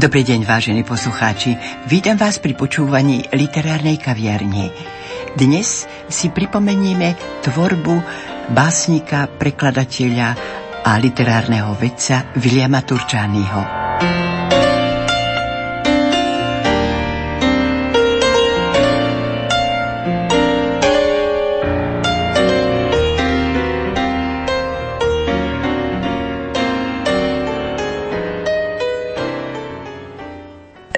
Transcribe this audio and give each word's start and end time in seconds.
Dobrý 0.00 0.24
deň, 0.24 0.48
vážení 0.48 0.80
poslucháči. 0.80 1.60
Vítam 1.84 2.16
vás 2.16 2.40
pri 2.40 2.56
počúvaní 2.56 3.28
literárnej 3.36 4.00
kaviarne. 4.00 4.72
Dnes 5.36 5.84
si 6.08 6.32
pripomenieme 6.32 7.20
tvorbu 7.44 8.00
básnika, 8.48 9.28
prekladateľa 9.28 10.28
a 10.88 10.96
literárneho 10.96 11.76
vedca 11.76 12.32
Viliama 12.32 12.80
Turčányho. 12.80 13.79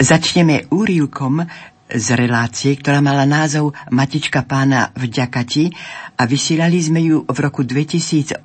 Začneme 0.03 0.67
úrivkom 0.75 1.47
z 1.87 2.07
relácie, 2.19 2.75
ktorá 2.75 2.99
mala 2.99 3.23
názov 3.23 3.71
Matička 3.95 4.43
pána 4.43 4.91
vďaka 4.99 5.47
ti 5.47 5.71
a 6.19 6.27
vysielali 6.27 6.83
sme 6.83 7.07
ju 7.07 7.23
v 7.23 7.39
roku 7.39 7.63
2008 7.63 8.43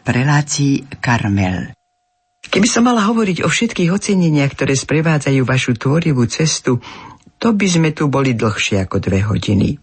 v 0.00 0.08
relácii 0.08 0.88
Karmel. 1.04 1.76
Keby 2.48 2.64
som 2.64 2.88
mala 2.88 3.04
hovoriť 3.04 3.44
o 3.44 3.48
všetkých 3.52 3.92
oceneniach, 3.92 4.56
ktoré 4.56 4.72
sprevádzajú 4.72 5.44
vašu 5.44 5.76
tvorivú 5.76 6.24
cestu, 6.32 6.80
to 7.36 7.52
by 7.52 7.68
sme 7.68 7.92
tu 7.92 8.08
boli 8.08 8.32
dlhšie 8.32 8.88
ako 8.88 9.04
dve 9.04 9.20
hodiny. 9.20 9.76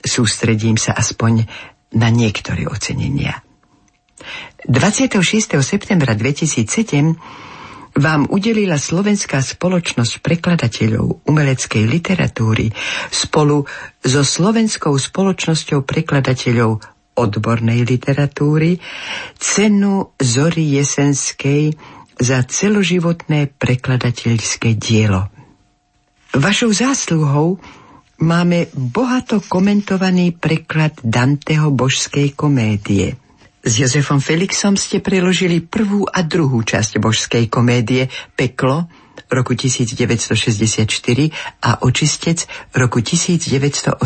Sústredím 0.00 0.80
sa 0.80 0.96
aspoň 0.96 1.44
na 1.92 2.08
niektoré 2.08 2.64
ocenenia. 2.64 3.44
26. 4.64 5.60
septembra 5.60 6.16
2007 6.16 7.55
vám 7.96 8.28
udelila 8.28 8.76
Slovenská 8.76 9.40
spoločnosť 9.40 10.20
prekladateľov 10.20 11.24
umeleckej 11.24 11.84
literatúry 11.88 12.68
spolu 13.08 13.64
so 14.04 14.20
Slovenskou 14.20 14.92
spoločnosťou 14.92 15.82
prekladateľov 15.82 16.84
odbornej 17.16 17.88
literatúry 17.88 18.76
cenu 19.40 20.12
Zory 20.20 20.76
Jesenskej 20.76 21.72
za 22.20 22.44
celoživotné 22.44 23.56
prekladateľské 23.56 24.76
dielo. 24.76 25.32
Vašou 26.36 26.68
zásluhou 26.68 27.56
máme 28.20 28.68
bohato 28.76 29.40
komentovaný 29.40 30.36
preklad 30.36 31.00
Danteho 31.00 31.72
božskej 31.72 32.36
komédie– 32.36 33.16
s 33.66 33.82
Jozefom 33.82 34.22
Felixom 34.22 34.78
ste 34.78 35.02
preložili 35.02 35.58
prvú 35.58 36.06
a 36.06 36.22
druhú 36.22 36.62
časť 36.62 37.02
božskej 37.02 37.50
komédie 37.50 38.06
Peklo 38.38 38.86
roku 39.26 39.58
1964 39.58 40.86
a 41.66 41.82
Očistec 41.82 42.46
roku 42.78 43.02
1982. 43.02 43.98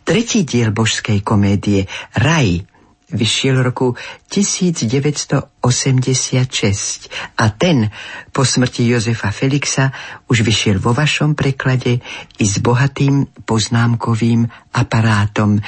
Tretí 0.00 0.40
diel 0.48 0.72
božskej 0.72 1.20
komédie 1.20 1.84
Raj 2.16 2.64
vyšiel 3.12 3.60
roku 3.60 4.00
1986 4.32 5.44
a 7.36 7.44
ten 7.52 7.92
po 8.32 8.48
smrti 8.48 8.88
Jozefa 8.88 9.28
Felixa 9.28 9.92
už 10.32 10.40
vyšiel 10.40 10.80
vo 10.80 10.96
vašom 10.96 11.36
preklade 11.36 12.00
i 12.40 12.44
s 12.48 12.64
bohatým 12.64 13.44
poznámkovým 13.44 14.48
aparátom, 14.72 15.60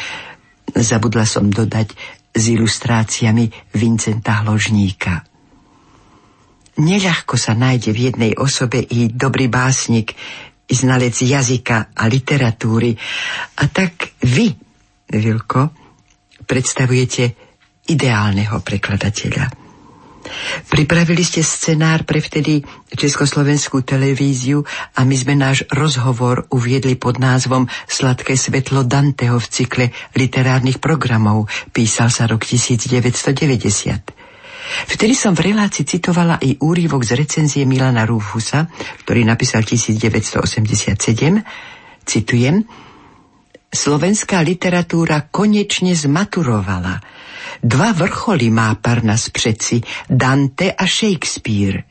zabudla 0.75 1.29
som 1.29 1.51
dodať 1.53 1.95
s 2.37 2.43
ilustráciami 2.53 3.49
Vincenta 3.77 4.45
Hložníka. 4.45 5.25
Neľahko 6.77 7.35
sa 7.41 7.57
nájde 7.57 7.91
v 7.97 8.03
jednej 8.13 8.33
osobe 8.37 8.85
i 8.85 9.09
dobrý 9.09 9.49
básnik, 9.49 10.13
i 10.67 10.75
znalec 10.75 11.17
jazyka 11.17 11.95
a 11.95 12.05
literatúry. 12.11 12.93
A 13.57 13.65
tak 13.71 14.19
vy, 14.27 14.51
Vilko, 15.09 15.63
predstavujete 16.45 17.25
ideálneho 17.87 18.61
prekladateľa. 18.61 19.66
Pripravili 20.67 21.23
ste 21.23 21.43
scenár 21.43 22.05
pre 22.05 22.21
vtedy 22.21 22.63
Československú 22.93 23.83
televíziu 23.87 24.63
a 24.97 25.05
my 25.07 25.17
sme 25.17 25.35
náš 25.39 25.65
rozhovor 25.73 26.47
uviedli 26.53 26.99
pod 26.99 27.19
názvom 27.23 27.67
Sladké 27.87 28.35
svetlo 28.35 28.85
Danteho 28.85 29.39
v 29.39 29.47
cykle 29.47 29.87
literárnych 30.15 30.83
programov. 30.83 31.49
Písal 31.71 32.11
sa 32.11 32.27
rok 32.27 32.43
1990. 32.45 34.27
Vtedy 34.67 35.15
som 35.15 35.31
v 35.33 35.55
relácii 35.55 35.87
citovala 35.87 36.43
i 36.43 36.59
úrivok 36.59 37.07
z 37.07 37.15
recenzie 37.15 37.63
Milana 37.63 38.03
Rúfusa, 38.03 38.67
ktorý 39.07 39.23
napísal 39.23 39.63
1987. 39.63 40.43
Citujem, 42.03 42.67
Slovenská 43.73 44.41
literatúra 44.43 45.27
konečne 45.31 45.93
zmaturovala– 45.93 47.01
Dva 47.63 47.93
vrcholy 47.93 48.51
má 48.51 48.75
Parnas 48.75 49.29
přeci, 49.29 49.81
Dante 50.11 50.73
a 50.73 50.87
Shakespeare. 50.87 51.85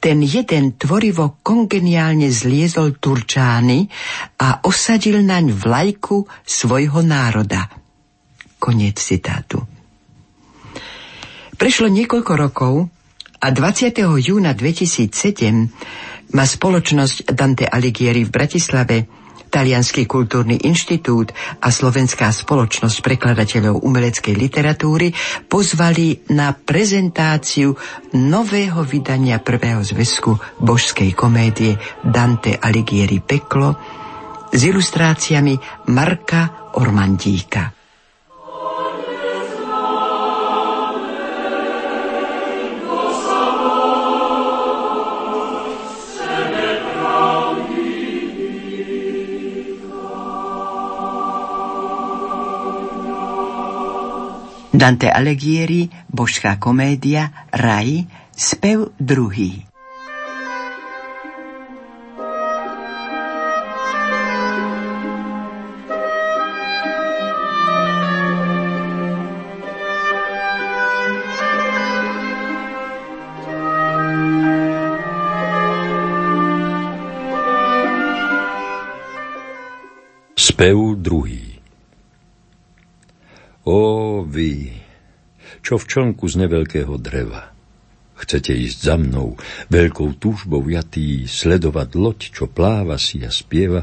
Ten 0.00 0.24
jeden 0.24 0.72
tvorivo 0.72 1.36
kongeniálne 1.44 2.32
zliezol 2.32 2.96
Turčány 2.96 3.84
a 4.40 4.64
osadil 4.64 5.20
naň 5.20 5.52
vlajku 5.52 6.24
svojho 6.42 7.04
národa. 7.04 7.68
Koniec 8.56 8.96
citátu. 8.96 9.60
Prešlo 11.56 11.92
niekoľko 11.92 12.32
rokov 12.36 12.74
a 13.40 13.48
20. 13.52 14.00
júna 14.00 14.56
2007 14.56 16.32
má 16.32 16.44
spoločnosť 16.44 17.36
Dante 17.36 17.64
Alighieri 17.68 18.24
v 18.24 18.32
Bratislave 18.32 18.96
Talianský 19.46 20.08
kultúrny 20.08 20.58
inštitút 20.66 21.30
a 21.62 21.68
Slovenská 21.70 22.32
spoločnosť 22.32 22.98
prekladateľov 23.04 23.84
umeleckej 23.84 24.34
literatúry 24.34 25.12
pozvali 25.46 26.26
na 26.32 26.50
prezentáciu 26.56 27.76
nového 28.16 28.82
vydania 28.82 29.38
prvého 29.38 29.84
zväzku 29.84 30.34
božskej 30.58 31.12
komédie 31.12 31.76
Dante 32.02 32.56
Alighieri 32.56 33.22
Peklo 33.22 33.76
s 34.50 34.60
ilustráciami 34.64 35.86
Marka 35.92 36.72
Ormandíka. 36.80 37.75
Dante 54.86 55.10
Alighieri, 55.10 55.90
božská 56.06 56.62
komédia, 56.62 57.50
Raj, 57.50 58.06
spev 58.30 58.94
druhý. 59.02 59.66
Spev 80.38 80.78
druhý. 80.94 81.58
Ó 83.66 84.22
vy, 84.22 84.75
čo 85.66 85.82
v 85.82 85.90
člnku 85.90 86.30
z 86.30 86.46
neveľkého 86.46 86.94
dreva. 86.94 87.50
Chcete 88.14 88.54
ísť 88.54 88.78
za 88.86 88.94
mnou, 88.94 89.34
veľkou 89.66 90.14
túžbou 90.22 90.62
jatý, 90.70 91.26
sledovať 91.26 91.88
loď, 91.98 92.18
čo 92.30 92.46
pláva 92.46 92.94
si 93.02 93.26
a 93.26 93.34
spieva? 93.34 93.82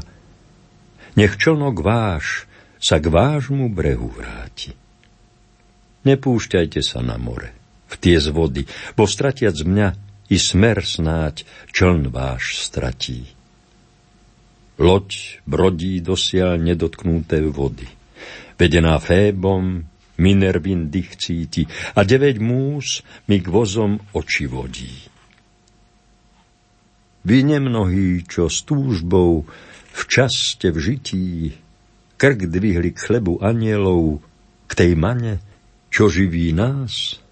Nech 1.20 1.36
člnok 1.36 1.84
váš 1.84 2.48
sa 2.80 2.96
k 2.96 3.12
vášmu 3.12 3.68
brehu 3.68 4.08
vráti. 4.08 4.72
Nepúšťajte 6.08 6.80
sa 6.80 7.04
na 7.04 7.20
more, 7.20 7.52
v 7.92 7.94
tie 8.00 8.16
z 8.16 8.32
vody, 8.32 8.64
bo 8.96 9.04
stratiac 9.04 9.54
mňa 9.54 9.88
i 10.32 10.40
smer 10.40 10.80
snáď 10.80 11.44
čln 11.68 12.08
váš 12.08 12.64
stratí. 12.64 13.28
Loď 14.80 15.38
brodí 15.44 16.00
dosiaľ 16.00 16.56
nedotknuté 16.64 17.44
vody– 17.44 17.86
vedená 18.58 18.98
Fébom, 19.02 19.82
Minervin 20.18 20.90
dých 20.92 21.18
cíti 21.18 21.66
a 21.98 22.06
deväť 22.06 22.38
múz 22.38 23.02
mi 23.26 23.42
k 23.42 23.46
vozom 23.50 23.98
oči 24.14 24.46
vodí. 24.46 24.94
Vy 27.24 27.38
nemnohí, 27.40 28.28
čo 28.28 28.52
s 28.52 28.62
túžbou 28.68 29.48
v 29.94 30.02
čas 30.10 30.34
ste 30.34 30.74
v 30.74 30.78
žití, 30.78 31.28
krk 32.20 32.50
dvihli 32.50 32.92
k 32.92 32.98
chlebu 32.98 33.40
anielov, 33.40 34.20
k 34.68 34.72
tej 34.74 34.92
mane, 34.98 35.40
čo 35.88 36.10
živí 36.10 36.50
nás. 36.52 37.22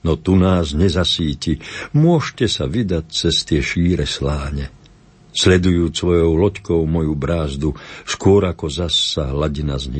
no 0.00 0.16
tu 0.16 0.38
nás 0.40 0.72
nezasíti. 0.72 1.60
Môžete 1.92 2.48
sa 2.48 2.64
vydať 2.64 3.04
cez 3.12 3.44
tie 3.44 3.60
šíre 3.60 4.08
sláne. 4.08 4.72
Sledujúc 5.30 5.92
svojou 5.94 6.34
loďkou 6.40 6.80
moju 6.88 7.14
brázdu, 7.14 7.68
skôr 8.08 8.48
ako 8.48 8.66
zas 8.72 8.96
sa 8.96 9.30
hladina 9.30 9.76
z. 9.76 9.92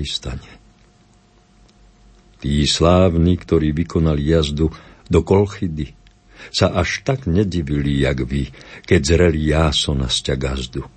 Tí 2.40 2.64
slávni, 2.64 3.36
ktorí 3.36 3.76
vykonali 3.76 4.32
jazdu 4.32 4.72
do 5.12 5.20
Kolchidy, 5.20 5.92
sa 6.48 6.72
až 6.72 7.04
tak 7.04 7.28
nedivili, 7.28 8.00
jak 8.00 8.24
vy, 8.24 8.48
keď 8.88 9.00
zreli 9.04 9.52
jáso 9.52 9.92
na 9.92 10.08
sťa 10.08 10.34
gazdu. 10.40 10.88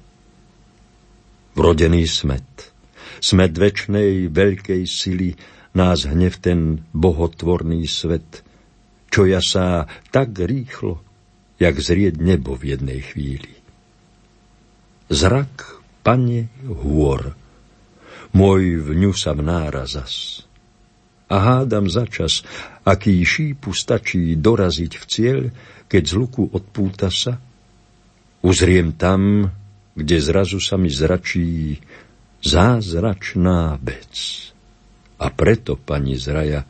Vrodený 1.52 2.08
smet, 2.08 2.72
smet 3.20 3.52
väčšnej 3.52 4.32
veľkej 4.32 4.84
sily, 4.88 5.36
nás 5.76 6.08
hnev 6.08 6.40
ten 6.40 6.88
bohotvorný 6.96 7.84
svet, 7.92 8.46
čo 9.12 9.28
ja 9.28 9.44
sa 9.44 9.84
tak 10.16 10.40
rýchlo, 10.40 11.04
jak 11.60 11.76
zrieť 11.76 12.24
nebo 12.24 12.56
v 12.56 12.78
jednej 12.78 13.04
chvíli. 13.04 13.52
Zrak, 15.12 15.84
pane, 16.08 16.48
hôr, 16.66 17.36
môj 18.32 18.80
v 18.80 18.90
ňu 18.96 19.12
sa 19.12 19.36
vnára 19.36 19.84
zas 19.86 20.48
a 21.34 21.36
hádam 21.42 21.90
začas, 21.90 22.46
aký 22.86 23.26
šípu 23.26 23.74
stačí 23.74 24.38
doraziť 24.38 24.92
v 24.94 25.06
cieľ, 25.10 25.42
keď 25.90 26.04
z 26.06 26.14
luku 26.14 26.46
odpúta 26.46 27.10
sa. 27.10 27.42
Uzriem 28.46 28.94
tam, 28.94 29.50
kde 29.98 30.18
zrazu 30.22 30.62
sa 30.62 30.78
mi 30.78 30.94
zračí 30.94 31.82
zázračná 32.46 33.82
vec. 33.82 34.14
A 35.18 35.34
preto, 35.34 35.74
pani 35.74 36.22
zraja, 36.22 36.62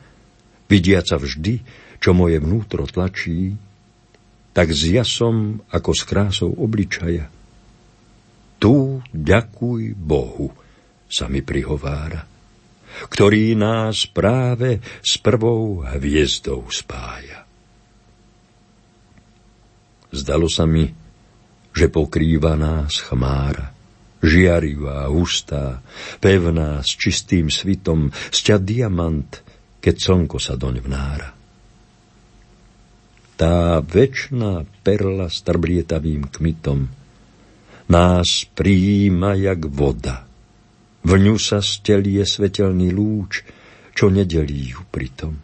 vidiaca 0.64 1.20
vždy, 1.20 1.60
čo 2.00 2.16
moje 2.16 2.40
vnútro 2.40 2.88
tlačí, 2.88 3.52
tak 4.54 4.72
s 4.72 4.86
jasom 4.86 5.60
ako 5.68 5.90
s 5.92 6.02
krásou 6.08 6.50
obličaja. 6.56 7.28
Tu 8.62 9.02
ďakuj 9.12 9.92
Bohu, 9.98 10.48
sa 11.10 11.28
mi 11.28 11.44
prihovára 11.44 12.33
ktorý 13.10 13.58
nás 13.58 14.06
práve 14.10 14.78
s 15.02 15.18
prvou 15.18 15.82
hviezdou 15.84 16.68
spája. 16.70 17.44
Zdalo 20.14 20.46
sa 20.46 20.62
mi, 20.64 20.86
že 21.74 21.90
pokrýva 21.90 22.54
nás 22.54 23.02
chmára, 23.02 23.74
žiarivá, 24.22 25.10
hustá, 25.10 25.82
pevná, 26.22 26.78
s 26.86 26.94
čistým 26.94 27.50
svitom, 27.50 28.14
sťa 28.30 28.56
diamant, 28.62 29.42
keď 29.82 29.94
slnko 29.98 30.38
sa 30.38 30.54
doň 30.54 30.74
vnára. 30.78 31.34
Tá 33.34 33.82
večná 33.82 34.62
perla 34.86 35.26
s 35.26 35.42
trblietavým 35.42 36.30
kmitom 36.30 36.86
nás 37.90 38.46
prijíma 38.54 39.34
jak 39.34 39.66
voda, 39.66 40.24
v 41.04 41.12
ňu 41.20 41.36
sa 41.36 41.60
stelie 41.60 42.24
svetelný 42.24 42.88
lúč, 42.90 43.44
čo 43.92 44.08
nedelí 44.08 44.72
ju 44.72 44.82
pritom. 44.88 45.36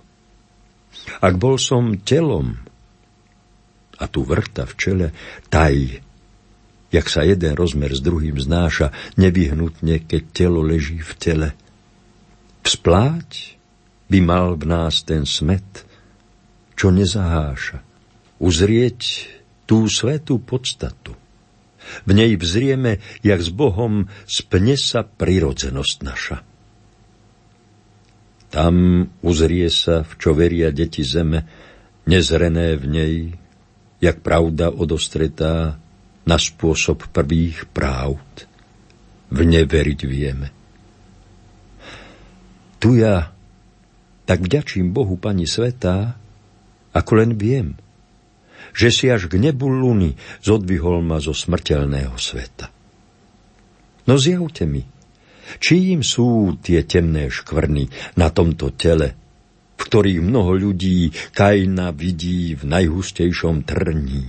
Ak 1.21 1.37
bol 1.37 1.61
som 1.61 2.01
telom, 2.01 2.57
a 4.01 4.05
tu 4.09 4.25
vrta 4.25 4.65
v 4.65 4.75
čele, 4.81 5.07
taj, 5.53 6.01
jak 6.89 7.07
sa 7.13 7.21
jeden 7.29 7.53
rozmer 7.53 7.93
s 7.93 8.01
druhým 8.01 8.41
znáša, 8.41 8.91
nevyhnutne, 9.21 10.01
keď 10.09 10.23
telo 10.33 10.65
leží 10.65 11.05
v 11.05 11.13
tele. 11.21 11.49
Vzpláť 12.65 13.61
by 14.09 14.19
mal 14.25 14.57
v 14.57 14.65
nás 14.65 15.05
ten 15.05 15.29
smet, 15.29 15.85
čo 16.73 16.89
nezaháša, 16.89 17.85
uzrieť 18.41 19.29
tú 19.69 19.85
svetú 19.85 20.41
podstatu 20.41 21.20
v 22.07 22.11
nej 22.15 22.33
vzrieme, 22.37 23.03
jak 23.21 23.41
s 23.41 23.51
Bohom 23.51 24.09
spne 24.25 24.75
sa 24.79 25.03
prirodzenosť 25.05 25.97
naša. 26.03 26.37
Tam 28.51 29.07
uzrie 29.23 29.71
sa, 29.71 30.03
v 30.03 30.13
čo 30.19 30.35
veria 30.35 30.75
deti 30.75 31.07
zeme, 31.07 31.47
nezrené 32.07 32.75
v 32.75 32.85
nej, 32.91 33.15
jak 34.03 34.23
pravda 34.27 34.75
odostretá 34.75 35.79
na 36.27 36.37
spôsob 36.37 37.07
prvých 37.15 37.71
pravd. 37.71 38.51
V 39.31 39.47
ne 39.47 39.63
veriť 39.63 40.01
vieme. 40.11 40.51
Tu 42.83 42.99
ja 42.99 43.31
tak 44.27 44.43
vďačím 44.43 44.91
Bohu, 44.91 45.15
Pani 45.15 45.47
Svetá, 45.47 46.19
ako 46.91 47.13
len 47.23 47.39
viem– 47.39 47.75
že 48.75 48.89
si 48.91 49.07
až 49.11 49.27
k 49.27 49.39
nebu 49.39 49.67
luny 49.69 50.15
zodvihol 50.43 51.03
ma 51.03 51.19
zo 51.19 51.35
smrteľného 51.35 52.15
sveta. 52.17 52.71
No 54.09 54.17
zjavte 54.17 54.67
mi, 54.67 54.83
čím 55.63 56.03
sú 56.03 56.59
tie 56.59 56.83
temné 56.87 57.31
škvrny 57.31 58.17
na 58.19 58.31
tomto 58.31 58.75
tele, 58.75 59.15
v 59.79 59.83
ktorých 59.83 60.21
mnoho 60.21 60.53
ľudí 60.57 61.13
Kajna 61.33 61.95
vidí 61.97 62.53
v 62.53 62.63
najhustejšom 62.69 63.65
trní. 63.65 64.25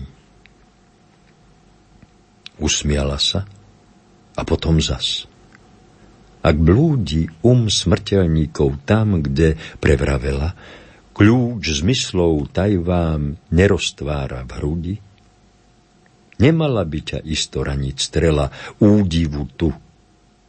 Usmiala 2.62 3.18
sa 3.18 3.44
a 4.38 4.42
potom 4.46 4.77
zas. 4.77 5.25
Ak 6.42 6.58
blúdi 6.58 7.30
um 7.46 7.70
smrteľníkov 7.70 8.86
tam, 8.86 9.22
kde 9.22 9.58
prevravela, 9.77 10.58
kľúč 11.13 11.84
zmyslov 11.84 12.51
taj 12.51 12.80
vám 12.82 13.38
neroztvára 13.51 14.48
v 14.48 14.51
hrudi? 14.60 14.96
Nemala 16.41 16.82
by 16.82 17.00
ťa 17.06 17.20
isto 17.30 17.62
raniť 17.62 17.96
strela 18.01 18.50
údivu 18.82 19.46
tu, 19.53 19.70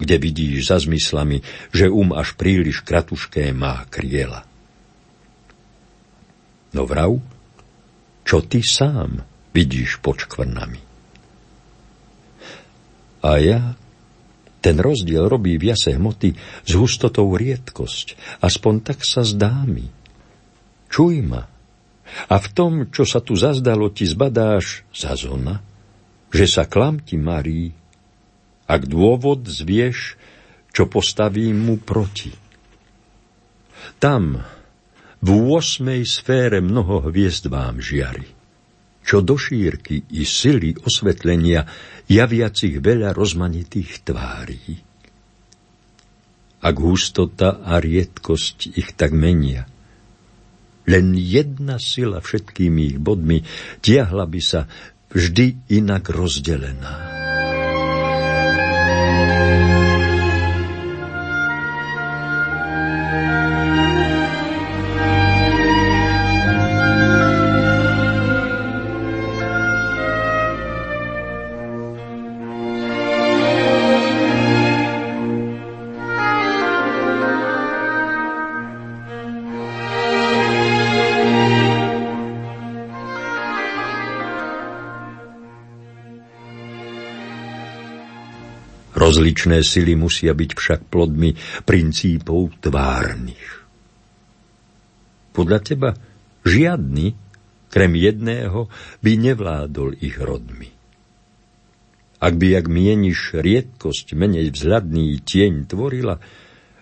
kde 0.00 0.16
vidíš 0.16 0.72
za 0.72 0.80
zmyslami, 0.80 1.44
že 1.68 1.92
um 1.92 2.16
až 2.16 2.32
príliš 2.34 2.80
kratušké 2.80 3.52
má 3.52 3.84
kriela. 3.92 4.48
No 6.72 6.88
vrav, 6.88 7.20
čo 8.24 8.40
ty 8.40 8.64
sám 8.64 9.20
vidíš 9.52 10.00
pod 10.00 10.24
škvrnami? 10.24 10.80
A 13.22 13.30
ja 13.38 13.76
ten 14.62 14.78
rozdiel 14.78 15.26
robí 15.26 15.58
v 15.58 15.74
jase 15.74 15.98
hmoty 15.98 16.38
s 16.64 16.72
hustotou 16.78 17.28
riedkosť, 17.34 18.40
aspoň 18.40 18.74
tak 18.80 19.02
sa 19.02 19.26
zdá 19.26 19.66
mi. 19.66 19.90
Čuj 20.92 21.24
ma. 21.24 21.48
A 22.28 22.36
v 22.36 22.46
tom, 22.52 22.72
čo 22.92 23.08
sa 23.08 23.24
tu 23.24 23.32
zazdalo, 23.32 23.88
ti 23.88 24.04
zbadáš 24.04 24.84
zazona, 24.92 25.64
že 26.28 26.44
sa 26.44 26.68
klam 26.68 27.00
ti 27.00 27.16
marí, 27.16 27.72
ak 28.68 28.84
dôvod 28.84 29.48
zvieš, 29.48 30.20
čo 30.72 30.88
postavím 30.88 31.56
mu 31.56 31.76
proti. 31.80 32.32
Tam, 33.96 34.44
v 35.22 35.28
úosmej 35.28 36.04
sfére 36.04 36.60
mnoho 36.60 37.08
hviezd 37.08 37.48
vám 37.48 37.80
žiari, 37.80 38.28
čo 39.00 39.24
do 39.24 39.40
šírky 39.40 40.04
i 40.12 40.28
sily 40.28 40.76
osvetlenia 40.84 41.64
javiacich 42.08 42.80
veľa 42.80 43.16
rozmanitých 43.16 44.04
tvárí. 44.04 44.64
Ak 46.62 46.76
hustota 46.78 47.64
a 47.64 47.80
riedkosť 47.80 48.76
ich 48.78 48.94
tak 48.94 49.10
menia, 49.16 49.66
len 50.88 51.14
jedna 51.14 51.78
sila 51.78 52.18
všetkými 52.18 52.96
ich 52.96 52.98
bodmi 52.98 53.46
tiahla 53.84 54.26
by 54.26 54.40
sa 54.42 54.66
vždy 55.12 55.68
inak 55.70 56.08
rozdelená. 56.08 57.21
Rozličné 89.12 89.60
sily 89.60 89.92
musia 89.92 90.32
byť 90.32 90.50
však 90.56 90.80
plodmi 90.88 91.36
princípov 91.68 92.64
tvárnych. 92.64 93.60
Podľa 95.36 95.58
teba 95.60 95.92
žiadny, 96.48 97.12
krem 97.68 97.92
jedného, 97.92 98.72
by 99.04 99.12
nevládol 99.20 100.00
ich 100.00 100.16
rodmi. 100.16 100.72
Ak 102.24 102.40
by, 102.40 102.56
jak 102.56 102.72
mieniš, 102.72 103.36
riedkosť 103.36 104.16
menej 104.16 104.48
vzhľadný 104.48 105.20
tieň 105.20 105.68
tvorila, 105.68 106.16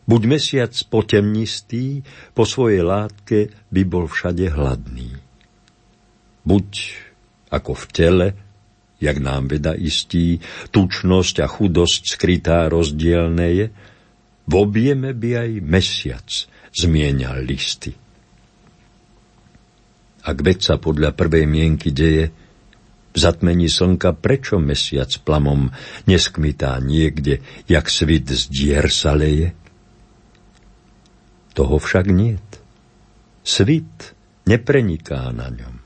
Buď 0.06 0.22
mesiac 0.26 0.74
potemnistý, 0.90 2.06
po 2.34 2.42
svojej 2.42 2.82
látke 2.82 3.50
by 3.70 3.82
bol 3.86 4.06
všade 4.10 4.54
hladný. 4.54 5.18
Buď 6.42 6.66
ako 7.50 7.74
v 7.74 7.84
tele, 7.90 8.26
jak 9.00 9.16
nám 9.18 9.48
veda 9.48 9.72
istí, 9.72 10.38
tučnosť 10.70 11.34
a 11.40 11.46
chudosť 11.48 12.02
skrytá 12.14 12.68
rozdielne 12.68 13.48
je, 13.50 13.66
v 14.50 14.52
objeme 14.54 15.16
by 15.16 15.30
aj 15.46 15.50
mesiac 15.64 16.28
zmienial 16.70 17.40
listy. 17.42 17.96
Ak 20.20 20.44
veď 20.44 20.58
sa 20.60 20.76
podľa 20.76 21.16
prvej 21.16 21.48
mienky 21.48 21.90
deje, 21.96 22.28
v 23.10 23.16
zatmení 23.18 23.66
slnka 23.66 24.14
prečo 24.14 24.62
mesiac 24.62 25.10
plamom 25.26 25.74
neskmitá 26.06 26.78
niekde, 26.78 27.42
jak 27.66 27.90
svit 27.90 28.30
z 28.30 28.46
dier 28.46 28.86
sa 28.86 29.18
leje? 29.18 29.50
Toho 31.50 31.82
však 31.82 32.06
niet. 32.06 32.46
Svit 33.42 34.14
nepreniká 34.46 35.34
na 35.34 35.50
ňom. 35.50 35.79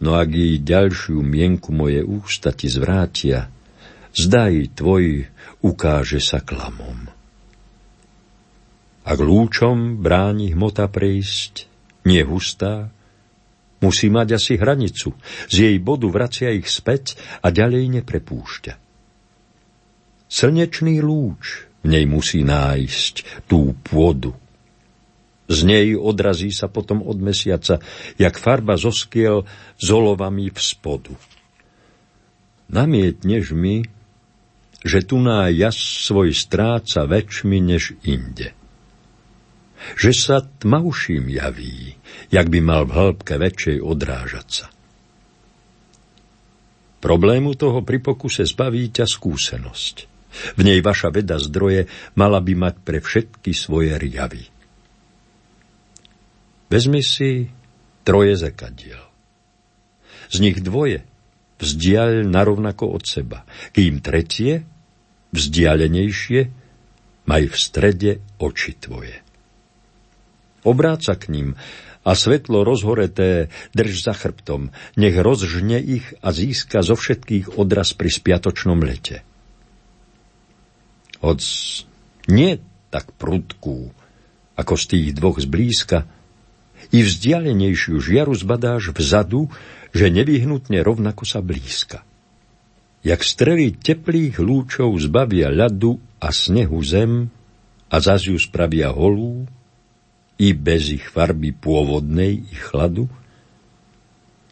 No 0.00 0.16
ak 0.16 0.32
jej 0.32 0.56
ďalšiu 0.60 1.20
mienku 1.20 1.76
moje 1.76 2.00
ústa 2.00 2.56
ti 2.56 2.72
zvrátia, 2.72 3.52
zdaj 4.16 4.72
tvoj 4.72 5.28
ukáže 5.60 6.24
sa 6.24 6.40
klamom. 6.40 7.12
Ak 9.04 9.18
lúčom 9.20 10.00
bráni 10.00 10.56
hmota 10.56 10.88
prejsť, 10.88 11.68
nie 12.08 12.24
hustá, 12.24 12.88
musí 13.84 14.08
mať 14.12 14.40
asi 14.40 14.56
hranicu, 14.56 15.16
z 15.48 15.56
jej 15.68 15.76
bodu 15.80 16.08
vracia 16.08 16.52
ich 16.52 16.68
späť 16.68 17.16
a 17.44 17.52
ďalej 17.52 18.00
neprepúšťa. 18.00 18.74
Slnečný 20.30 21.02
lúč 21.02 21.66
v 21.82 21.86
nej 21.96 22.04
musí 22.04 22.44
nájsť 22.44 23.44
tú 23.48 23.74
pôdu, 23.84 24.36
z 25.50 25.58
nej 25.66 25.98
odrazí 25.98 26.54
sa 26.54 26.70
potom 26.70 27.02
od 27.02 27.18
mesiaca, 27.18 27.82
jak 28.14 28.38
farba 28.38 28.78
zoskiel 28.78 29.42
s 29.74 29.86
olovami 29.90 30.46
v 30.54 30.60
spodu. 30.62 31.18
Namietneš 32.70 33.50
mi, 33.50 33.82
že 34.86 35.02
tu 35.02 35.18
ná 35.18 35.50
jas 35.50 35.74
svoj 35.74 36.30
stráca 36.30 37.02
väčšmi 37.02 37.58
než 37.58 37.98
inde. 38.06 38.54
Že 39.98 40.10
sa 40.14 40.36
tmavším 40.46 41.26
javí, 41.34 41.98
jak 42.30 42.46
by 42.46 42.60
mal 42.62 42.86
v 42.86 42.94
hĺbke 42.94 43.34
väčšej 43.34 43.82
odrážať 43.82 44.46
sa. 44.46 44.66
Problému 47.00 47.56
toho 47.56 47.80
pri 47.80 47.98
pokuse 47.98 48.44
zbaví 48.44 48.92
ťa 48.92 49.08
skúsenosť. 49.08 49.96
V 50.54 50.60
nej 50.62 50.78
vaša 50.78 51.10
veda 51.10 51.42
zdroje 51.42 51.90
mala 52.14 52.38
by 52.38 52.54
mať 52.54 52.74
pre 52.86 53.02
všetky 53.02 53.50
svoje 53.50 53.98
riavy. 53.98 54.49
Vezmi 56.70 57.02
si 57.02 57.50
troje 58.06 58.38
zekadiel. 58.38 59.02
Z 60.30 60.38
nich 60.38 60.62
dvoje 60.62 61.02
vzdial 61.58 62.22
narovnako 62.24 62.94
od 62.94 63.02
seba, 63.04 63.42
kým 63.74 63.98
tretie, 63.98 64.62
vzdialenejšie, 65.34 66.40
maj 67.26 67.42
v 67.50 67.56
strede 67.58 68.12
oči 68.38 68.78
tvoje. 68.78 69.18
Obráca 70.62 71.18
k 71.18 71.34
ním 71.34 71.48
a 72.06 72.16
svetlo 72.16 72.64
rozhoreté 72.64 73.52
drž 73.76 74.06
za 74.06 74.14
chrbtom, 74.14 74.72
nech 74.96 75.18
rozžne 75.18 75.82
ich 75.82 76.06
a 76.24 76.32
získa 76.32 76.80
zo 76.80 76.96
všetkých 76.96 77.60
odraz 77.60 77.92
pri 77.92 78.08
spiatočnom 78.08 78.80
lete. 78.80 79.26
Hoc 81.20 81.42
nie 82.30 82.62
tak 82.88 83.12
prudkú, 83.20 83.92
ako 84.56 84.74
z 84.78 84.84
tých 84.86 85.08
dvoch 85.12 85.36
zblízka, 85.36 86.08
i 86.90 86.98
vzdialenejšiu 87.06 87.98
žiaru 88.02 88.34
zbadáš 88.34 88.90
vzadu, 88.94 89.50
že 89.90 90.10
nevyhnutne 90.10 90.82
rovnako 90.82 91.22
sa 91.26 91.42
blízka. 91.42 92.02
Jak 93.00 93.24
strely 93.24 93.74
teplých 93.80 94.42
lúčov 94.42 94.92
zbavia 95.00 95.48
ľadu 95.48 95.96
a 96.20 96.28
snehu 96.28 96.78
zem 96.84 97.32
a 97.88 97.96
zaz 97.98 98.28
ju 98.28 98.36
spravia 98.36 98.92
holú, 98.92 99.48
i 100.40 100.56
bez 100.56 100.88
ich 100.88 101.04
farby 101.04 101.52
pôvodnej 101.52 102.40
i 102.40 102.54
chladu, 102.56 103.04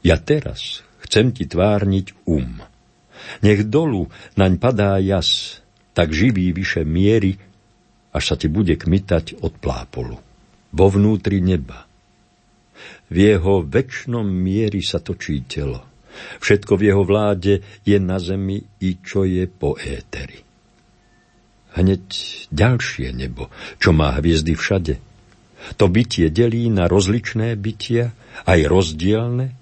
ja 0.04 0.20
teraz 0.20 0.84
chcem 1.00 1.32
ti 1.32 1.48
tvárniť 1.48 2.28
um. 2.28 2.60
Nech 3.40 3.64
dolu 3.64 4.12
naň 4.36 4.60
padá 4.60 5.00
jas, 5.00 5.60
tak 5.96 6.12
živý 6.12 6.52
vyše 6.52 6.84
miery, 6.84 7.40
až 8.12 8.22
sa 8.22 8.36
ti 8.36 8.52
bude 8.52 8.76
kmitať 8.76 9.40
od 9.40 9.56
plápolu. 9.56 10.20
Vo 10.76 10.86
vnútri 10.92 11.40
neba, 11.40 11.87
v 13.08 13.16
jeho 13.16 13.64
väčšnom 13.64 14.24
miery 14.24 14.84
sa 14.84 15.00
točí 15.00 15.44
telo. 15.48 15.84
Všetko 16.42 16.72
v 16.78 16.82
jeho 16.90 17.02
vláde 17.06 17.62
je 17.86 17.98
na 18.02 18.18
zemi 18.18 18.58
i 18.82 18.90
čo 18.98 19.22
je 19.22 19.46
po 19.46 19.78
éteri. 19.78 20.42
Hneď 21.78 22.04
ďalšie 22.50 23.14
nebo, 23.14 23.52
čo 23.78 23.94
má 23.94 24.18
hviezdy 24.18 24.58
všade. 24.58 24.98
To 25.78 25.86
bytie 25.86 26.30
delí 26.32 26.66
na 26.70 26.90
rozličné 26.90 27.54
bytia, 27.54 28.14
aj 28.46 28.60
rozdielne, 28.66 29.54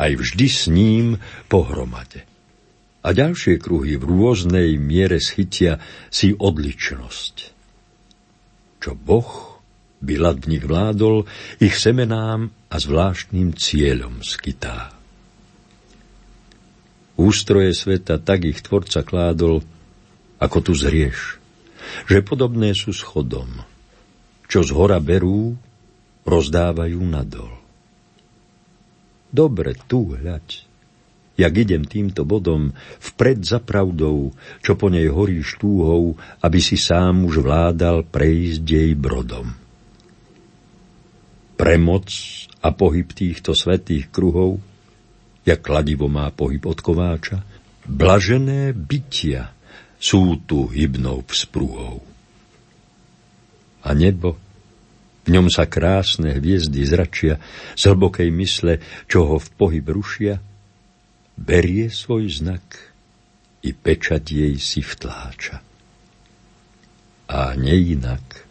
aj 0.00 0.12
vždy 0.16 0.46
s 0.48 0.62
ním 0.72 1.20
pohromade. 1.52 2.24
A 3.00 3.16
ďalšie 3.16 3.56
kruhy 3.56 3.96
v 3.96 4.04
rôznej 4.04 4.76
miere 4.76 5.20
schytia 5.20 5.80
si 6.12 6.36
odličnosť. 6.36 7.34
Čo 8.80 8.92
Boh 8.96 9.49
by 10.00 10.14
ľad 10.16 10.36
v 10.44 10.50
nich 10.56 10.64
vládol, 10.64 11.28
ich 11.60 11.76
semenám 11.76 12.48
a 12.72 12.76
zvláštnym 12.80 13.52
cieľom 13.52 14.24
skytá. 14.24 14.96
Ústroje 17.20 17.76
sveta 17.76 18.16
tak 18.16 18.48
ich 18.48 18.64
tvorca 18.64 19.04
kládol, 19.04 19.60
ako 20.40 20.58
tu 20.64 20.72
zrieš, 20.72 21.36
že 22.08 22.24
podobné 22.24 22.72
sú 22.72 22.96
schodom, 22.96 23.60
čo 24.48 24.64
z 24.64 24.72
hora 24.72 24.96
berú, 25.04 25.52
rozdávajú 26.24 27.00
nadol. 27.04 27.52
Dobre, 29.30 29.76
tu 29.84 30.16
hľaď, 30.16 30.64
jak 31.36 31.52
idem 31.60 31.84
týmto 31.84 32.24
bodom, 32.24 32.72
vpred 33.04 33.44
za 33.44 33.60
pravdou, 33.60 34.32
čo 34.64 34.80
po 34.80 34.88
nej 34.88 35.12
horíš 35.12 35.60
túhou, 35.60 36.16
aby 36.40 36.58
si 36.58 36.80
sám 36.80 37.28
už 37.28 37.44
vládal 37.44 38.08
prejsť 38.08 38.64
jej 38.64 38.92
brodom 38.96 39.60
premoc 41.60 42.08
a 42.64 42.72
pohyb 42.72 43.12
týchto 43.12 43.52
svetých 43.52 44.08
kruhov, 44.08 44.64
jak 45.44 45.60
kladivo 45.60 46.08
má 46.08 46.32
pohyb 46.32 46.64
od 46.64 46.80
kováča, 46.80 47.44
blažené 47.84 48.72
bytia 48.72 49.52
sú 50.00 50.40
tu 50.48 50.72
hybnou 50.72 51.20
vzprúhou. 51.28 52.00
A 53.84 53.92
nebo, 53.92 54.40
v 55.28 55.36
ňom 55.36 55.52
sa 55.52 55.68
krásne 55.68 56.40
hviezdy 56.40 56.80
zračia 56.88 57.36
z 57.76 57.92
hlbokej 57.92 58.32
mysle, 58.32 58.80
čo 59.04 59.28
ho 59.28 59.36
v 59.36 59.48
pohyb 59.52 59.84
rušia, 59.84 60.40
berie 61.36 61.92
svoj 61.92 62.40
znak 62.40 62.64
i 63.60 63.76
pečať 63.76 64.24
jej 64.24 64.56
si 64.56 64.80
vtláča. 64.80 65.60
A 67.28 67.52
neinak, 67.52 68.48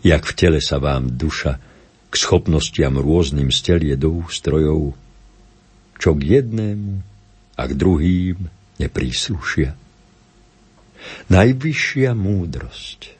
jak 0.00 0.24
v 0.24 0.32
tele 0.32 0.60
sa 0.64 0.80
vám 0.80 1.12
duša 1.12 1.75
k 2.10 2.14
schopnostiam 2.14 2.96
rôznym 2.96 3.50
stelie 3.50 3.98
do 3.98 4.22
ústrojov, 4.22 4.94
čo 5.96 6.10
k 6.14 6.40
jednému 6.40 7.02
a 7.56 7.62
k 7.66 7.72
druhým 7.72 8.38
nepríslušia. 8.78 9.74
Najvyššia 11.30 12.10
múdrosť 12.12 13.16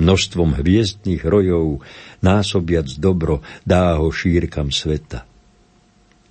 množstvom 0.00 0.56
hviezdnych 0.56 1.22
rojov 1.28 1.84
násobiac 2.24 2.88
dobro 2.96 3.44
dá 3.68 4.00
ho 4.00 4.08
šírkam 4.08 4.72
sveta. 4.72 5.28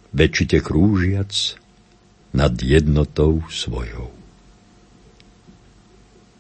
Väčšite 0.10 0.66
krúžiac 0.66 1.32
nad 2.34 2.58
jednotou 2.58 3.46
svojou. 3.54 4.10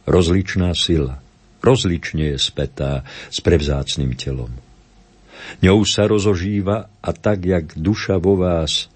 Rozličná 0.09 0.73
sila, 0.73 1.21
rozlične 1.61 2.33
je 2.33 2.37
spätá 2.41 3.05
s 3.29 3.37
prevzácným 3.45 4.17
telom 4.17 4.49
ňou 5.63 5.83
sa 5.83 6.05
rozožíva 6.05 6.89
a 6.99 7.09
tak, 7.11 7.45
jak 7.45 7.75
duša 7.75 8.17
vo 8.17 8.39
vás, 8.39 8.91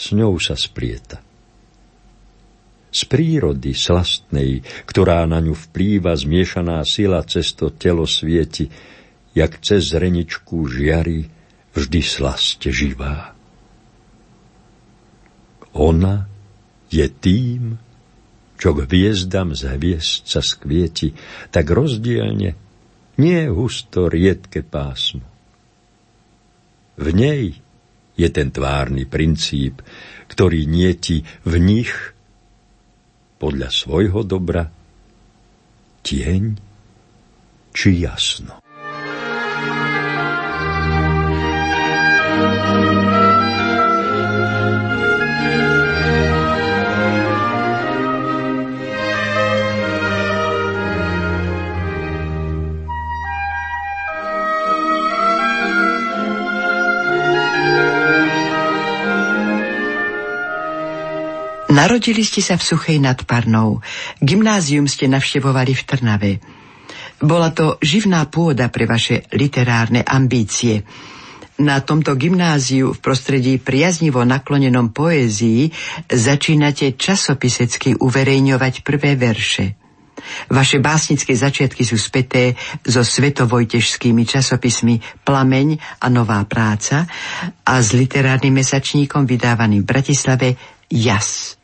s 0.00 0.06
ňou 0.16 0.40
sa 0.40 0.56
splieta. 0.56 1.20
Z 2.90 3.06
prírody 3.06 3.70
slastnej, 3.70 4.66
ktorá 4.88 5.22
na 5.28 5.38
ňu 5.38 5.54
vplýva 5.54 6.16
zmiešaná 6.16 6.82
sila 6.82 7.22
cez 7.22 7.54
to 7.54 7.70
telo 7.70 8.02
svieti, 8.02 8.66
jak 9.30 9.62
cez 9.62 9.94
zreničku 9.94 10.66
žiary, 10.66 11.30
vždy 11.70 12.00
slasť 12.02 12.60
živá. 12.74 13.38
Ona 15.70 16.26
je 16.90 17.06
tým, 17.06 17.78
čo 18.58 18.74
k 18.74 18.90
hviezdam 18.90 19.54
z 19.54 19.70
hviezd 19.78 20.26
sa 20.26 20.42
skvieti, 20.42 21.14
tak 21.54 21.70
rozdielne, 21.70 22.58
nie 23.22 23.40
husto 23.46 24.10
riedke 24.10 24.66
pásmo. 24.66 25.29
V 27.00 27.08
nej 27.16 27.56
je 28.12 28.28
ten 28.28 28.52
tvárny 28.52 29.08
princíp, 29.08 29.80
ktorý 30.28 30.68
nieti 30.68 31.24
v 31.48 31.54
nich 31.56 31.92
podľa 33.40 33.72
svojho 33.72 34.20
dobra 34.20 34.68
tieň 36.04 36.60
či 37.72 37.88
jasno. 38.04 38.60
Narodili 61.70 62.26
ste 62.26 62.42
sa 62.42 62.58
v 62.58 62.66
Suchej 62.66 62.98
nad 62.98 63.22
Parnou. 63.22 63.78
Gymnázium 64.18 64.90
ste 64.90 65.06
navštevovali 65.06 65.70
v 65.70 65.82
Trnave. 65.86 66.32
Bola 67.22 67.54
to 67.54 67.78
živná 67.78 68.26
pôda 68.26 68.66
pre 68.74 68.90
vaše 68.90 69.22
literárne 69.38 70.02
ambície. 70.02 70.82
Na 71.62 71.78
tomto 71.78 72.18
gymnáziu 72.18 72.90
v 72.90 72.98
prostredí 72.98 73.62
priaznivo 73.62 74.26
naklonenom 74.26 74.90
poézii 74.90 75.70
začínate 76.10 76.98
časopisecky 76.98 78.02
uverejňovať 78.02 78.82
prvé 78.82 79.14
verše. 79.14 79.78
Vaše 80.50 80.82
básnické 80.82 81.38
začiatky 81.38 81.86
sú 81.86 81.94
späté 81.94 82.58
so 82.82 83.06
svetovojtežskými 83.06 84.26
časopismi 84.26 85.22
Plameň 85.22 86.02
a 86.02 86.10
Nová 86.10 86.42
práca 86.50 87.06
a 87.62 87.78
s 87.78 87.94
literárnym 87.94 88.58
mesačníkom 88.58 89.22
vydávaným 89.22 89.86
v 89.86 89.88
Bratislave 89.88 90.48
Jas. 90.90 91.59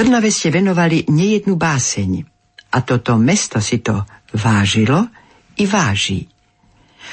Trnave 0.00 0.32
ste 0.32 0.48
venovali 0.48 1.12
nejednú 1.12 1.60
báseň 1.60 2.24
a 2.72 2.80
toto 2.80 3.20
mesto 3.20 3.60
si 3.60 3.84
to 3.84 4.08
vážilo 4.32 5.12
i 5.60 5.68
váži. 5.68 6.24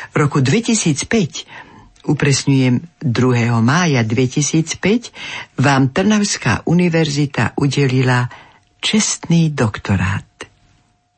V 0.08 0.16
roku 0.16 0.40
2005 0.40 2.08
upresňujem 2.08 2.80
2. 3.04 3.60
mája 3.60 4.08
2005, 4.08 5.60
vám 5.60 5.92
Trnavská 5.92 6.64
univerzita 6.64 7.60
udelila 7.60 8.32
čestný 8.80 9.52
doktorát. 9.52 10.48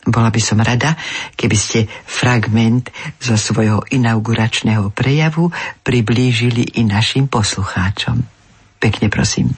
Bola 0.10 0.34
by 0.34 0.42
som 0.42 0.58
rada, 0.66 0.98
keby 1.38 1.54
ste 1.54 1.86
fragment 1.86 2.90
zo 3.22 3.38
svojho 3.38 3.86
inauguračného 3.94 4.90
prejavu 4.90 5.54
priblížili 5.86 6.82
i 6.82 6.90
našim 6.90 7.30
poslucháčom. 7.30 8.26
Pekne 8.82 9.14
prosím. 9.14 9.54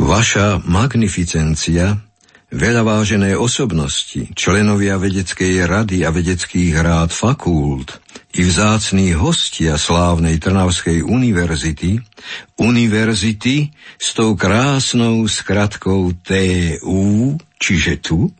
Vaša 0.00 0.64
magnificencia, 0.64 2.00
veľavážené 2.48 3.36
osobnosti, 3.36 4.32
členovia 4.32 4.96
vedeckej 4.96 5.68
rady 5.68 6.08
a 6.08 6.10
vedeckých 6.10 6.72
rád 6.80 7.12
fakult 7.12 8.00
i 8.32 8.40
vzácní 8.40 9.12
hostia 9.12 9.76
slávnej 9.76 10.40
Trnavskej 10.40 11.04
univerzity, 11.04 12.00
univerzity 12.56 13.76
s 14.00 14.16
tou 14.16 14.40
krásnou 14.40 15.28
skratkou 15.28 16.16
TU, 16.24 17.36
čiže 17.60 18.00
tu, 18.00 18.32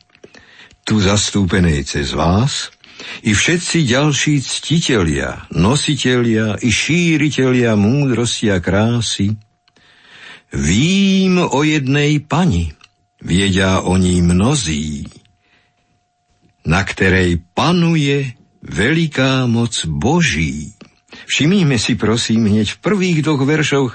tu 0.81 0.95
zastúpenej 0.97 1.85
cez 1.85 2.17
vás, 2.17 2.73
i 3.21 3.37
všetci 3.37 3.85
ďalší 3.85 4.41
ctitelia, 4.41 5.45
nositelia 5.53 6.57
i 6.65 6.73
šíritelia 6.73 7.77
múdrosti 7.77 8.49
a 8.49 8.65
krásy, 8.65 9.37
Vím 10.51 11.39
o 11.39 11.63
jednej 11.63 12.19
pani, 12.27 12.75
viedia 13.23 13.87
o 13.87 13.95
ní 13.95 14.19
mnozí, 14.19 15.07
na 16.67 16.83
ktorej 16.83 17.39
panuje 17.55 18.35
veľká 18.67 19.47
moc 19.47 19.87
Boží. 19.87 20.75
Všimnime 21.31 21.79
si 21.79 21.95
prosím 21.95 22.51
hneď 22.51 22.79
v 22.79 22.83
prvých 22.83 23.19
dvoch 23.23 23.43
veršoch 23.47 23.93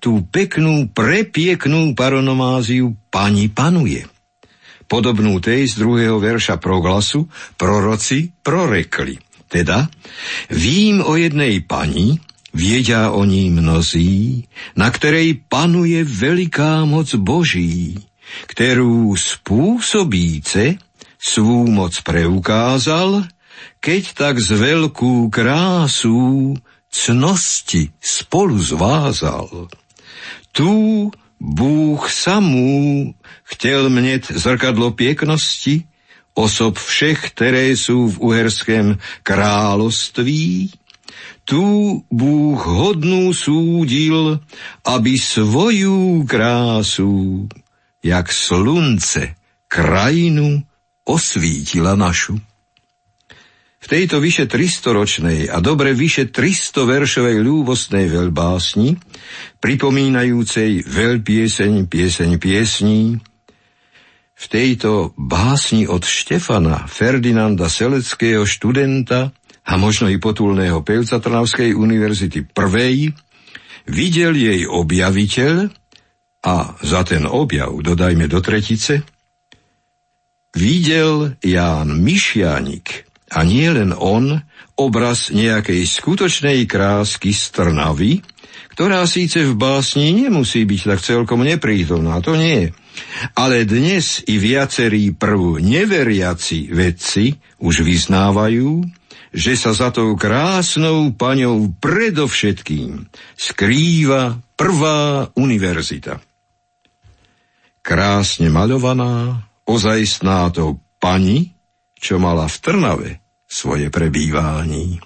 tú 0.00 0.24
peknú, 0.24 0.88
prepieknú 0.90 1.92
paronomáziu 1.92 2.96
Pani 3.12 3.52
panuje. 3.52 4.08
Podobnú 4.88 5.36
tej 5.44 5.68
z 5.68 5.76
druhého 5.76 6.16
verša 6.16 6.56
proglasu 6.56 7.28
proroci 7.60 8.32
prorekli. 8.40 9.20
Teda, 9.48 9.88
vím 10.48 11.04
o 11.04 11.16
jednej 11.16 11.60
pani, 11.64 12.16
Viedia 12.58 13.14
o 13.14 13.22
ní 13.22 13.54
mnozí, 13.54 14.50
na 14.74 14.90
ktorej 14.90 15.46
panuje 15.46 16.02
veľká 16.02 16.82
moc 16.90 17.06
Boží, 17.14 18.02
ktorú 18.50 19.14
spôsobíce 19.14 20.82
svú 21.22 21.70
moc 21.70 21.94
preukázal, 22.02 23.30
keď 23.78 24.02
tak 24.10 24.34
z 24.42 24.58
veľkú 24.58 25.30
krásu 25.30 26.58
cnosti 26.90 27.94
spolu 28.02 28.58
zvázal. 28.58 29.70
Tu 30.50 30.74
Búh 31.38 32.02
samú 32.10 33.14
chtěl 33.46 33.86
mneť 33.86 34.34
zrkadlo 34.34 34.90
pieknosti, 34.90 35.86
osob 36.34 36.74
všech, 36.74 37.30
ktoré 37.30 37.78
sú 37.78 38.10
v 38.10 38.16
uherském 38.18 38.98
kráľovství, 39.22 40.74
tu 41.48 42.04
Bůh 42.12 42.60
hodnú 42.60 43.32
súdil, 43.32 44.36
aby 44.84 45.16
svoju 45.16 46.28
krásu, 46.28 47.48
jak 48.04 48.28
slunce, 48.28 49.32
krajinu 49.64 50.60
osvítila 51.08 51.96
našu. 51.96 52.36
V 53.78 53.86
tejto 53.88 54.20
vyše 54.20 54.44
300-ročnej 54.44 55.48
a 55.48 55.64
dobre 55.64 55.96
vyše 55.96 56.28
300-veršovej 56.28 57.40
ľúbostnej 57.40 58.12
veľbásni, 58.12 59.00
pripomínajúcej 59.64 60.84
veľpieseň, 60.84 61.88
pieseň 61.88 62.30
piesní, 62.36 63.16
v 64.38 64.46
tejto 64.46 65.16
básni 65.16 65.88
od 65.88 66.04
Štefana 66.04 66.86
Ferdinanda 66.86 67.66
Seleckého 67.66 68.46
študenta 68.46 69.34
a 69.68 69.76
možno 69.76 70.08
i 70.08 70.16
potulného 70.16 70.80
pevca 70.80 71.20
Trnavskej 71.20 71.76
univerzity 71.76 72.48
prvej, 72.48 73.12
videl 73.84 74.32
jej 74.32 74.64
objaviteľ 74.64 75.68
a 76.48 76.54
za 76.80 77.00
ten 77.04 77.28
objav 77.28 77.76
dodajme 77.76 78.24
do 78.32 78.40
tretice, 78.40 79.04
videl 80.56 81.36
Ján 81.44 82.00
Myšianik 82.00 83.04
a 83.28 83.44
nie 83.44 83.68
len 83.68 83.92
on 83.92 84.40
obraz 84.78 85.28
nejakej 85.34 85.84
skutočnej 85.84 86.64
krásky 86.64 87.36
z 87.36 87.44
Trnavy, 87.52 88.24
ktorá 88.72 89.04
síce 89.10 89.42
v 89.42 89.58
básni 89.58 90.14
nemusí 90.14 90.62
byť 90.62 90.80
tak 90.96 91.00
celkom 91.02 91.42
neprítomná, 91.42 92.22
to 92.22 92.38
nie. 92.38 92.70
Ale 93.34 93.66
dnes 93.66 94.22
i 94.30 94.38
viacerí 94.38 95.12
prv 95.12 95.58
neveriaci 95.58 96.70
vedci 96.70 97.34
už 97.58 97.82
vyznávajú, 97.82 98.97
že 99.32 99.54
sa 99.54 99.76
za 99.76 99.92
tou 99.92 100.16
krásnou 100.16 101.12
paňou 101.12 101.76
predovšetkým 101.78 103.08
skrýva 103.36 104.40
prvá 104.56 105.28
univerzita. 105.36 106.18
Krásne 107.84 108.48
maľovaná, 108.52 109.44
ozajstná 109.64 110.52
to 110.52 110.80
pani, 111.00 111.56
čo 111.96 112.20
mala 112.20 112.48
v 112.48 112.56
Trnave 112.60 113.10
svoje 113.48 113.90
prebývání. 113.90 115.00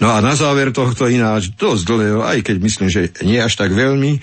No 0.00 0.12
a 0.12 0.20
na 0.20 0.36
záver 0.36 0.68
tohto 0.72 1.08
ináč 1.08 1.48
dosť 1.56 1.82
dlhého, 1.88 2.20
aj 2.20 2.44
keď 2.44 2.56
myslím, 2.60 2.88
že 2.92 3.08
nie 3.24 3.40
až 3.40 3.56
tak 3.56 3.72
veľmi, 3.72 4.12
e, 4.12 4.20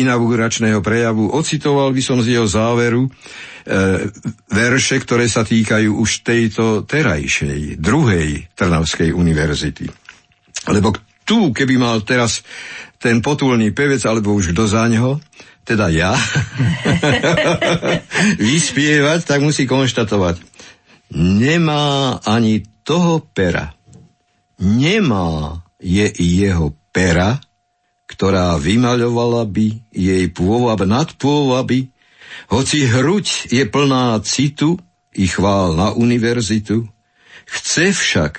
inauguračného 0.00 0.80
prejavu, 0.80 1.28
ocitoval 1.28 1.92
by 1.92 2.00
som 2.00 2.24
z 2.24 2.40
jeho 2.40 2.48
záveru 2.48 3.12
E, 3.60 4.08
verše, 4.48 4.96
ktoré 5.04 5.28
sa 5.28 5.44
týkajú 5.44 6.00
už 6.00 6.24
tejto 6.24 6.88
terajšej, 6.88 7.76
druhej 7.76 8.48
Trnavskej 8.56 9.12
univerzity. 9.12 9.84
Lebo 10.72 10.96
tu, 11.28 11.52
keby 11.52 11.76
mal 11.76 12.00
teraz 12.00 12.40
ten 12.96 13.20
potulný 13.20 13.76
pevec, 13.76 14.00
alebo 14.08 14.32
už 14.32 14.56
kto 14.56 14.64
za 14.64 14.88
ňo, 14.88 15.20
teda 15.68 15.92
ja, 15.92 16.16
vyspievať, 18.48 19.28
tak 19.28 19.44
musí 19.44 19.68
konštatovať, 19.68 20.40
nemá 21.14 22.16
ani 22.24 22.64
toho 22.90 23.22
pera. 23.22 23.70
Nemá 24.58 25.62
je 25.78 26.10
jeho 26.18 26.74
pera, 26.90 27.38
ktorá 28.10 28.58
vymaľovala 28.58 29.46
by 29.46 29.86
jej 29.94 30.26
pôvab 30.34 30.82
nad 30.82 31.06
pôvaby 31.14 31.94
Hoci 32.50 32.86
hruď 32.86 33.50
je 33.50 33.64
plná 33.66 34.18
citu 34.26 34.78
i 35.14 35.26
chvál 35.26 35.74
na 35.74 35.94
univerzitu, 35.94 36.86
chce 37.46 37.94
však, 37.94 38.34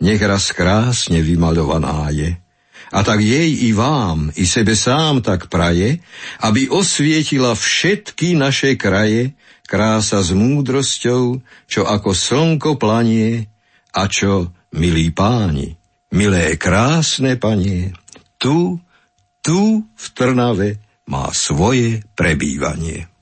nech 0.00 0.20
raz 0.20 0.52
krásne 0.52 1.20
vymaľovaná 1.20 2.12
je. 2.12 2.36
A 2.94 3.02
tak 3.02 3.24
jej 3.24 3.66
i 3.66 3.74
vám, 3.74 4.30
i 4.38 4.46
sebe 4.46 4.78
sám 4.78 5.24
tak 5.24 5.50
praje, 5.50 5.98
aby 6.44 6.70
osvietila 6.70 7.56
všetky 7.56 8.38
naše 8.38 8.78
kraje, 8.78 9.34
krása 9.64 10.22
s 10.22 10.30
múdrosťou, 10.30 11.40
čo 11.66 11.82
ako 11.88 12.12
slnko 12.14 12.76
planie, 12.76 13.50
a 13.94 14.10
čo, 14.10 14.50
milí 14.74 15.14
páni, 15.14 15.78
milé 16.10 16.58
krásne 16.58 17.38
panie, 17.38 17.94
tu, 18.36 18.82
tu 19.38 19.86
v 19.86 20.06
Trnave 20.12 20.82
má 21.06 21.30
svoje 21.30 22.02
prebývanie. 22.18 23.13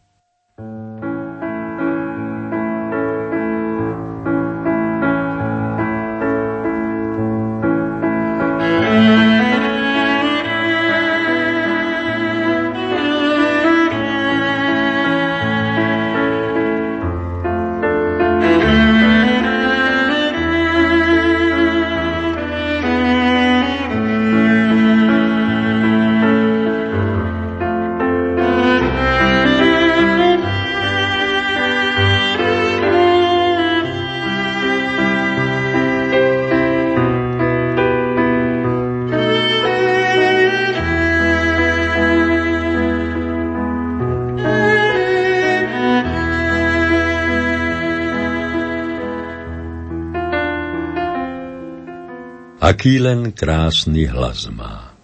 Aký 52.73 52.97
len 52.97 53.37
krásny 53.37 54.09
hlas 54.09 54.49
má. 54.49 54.97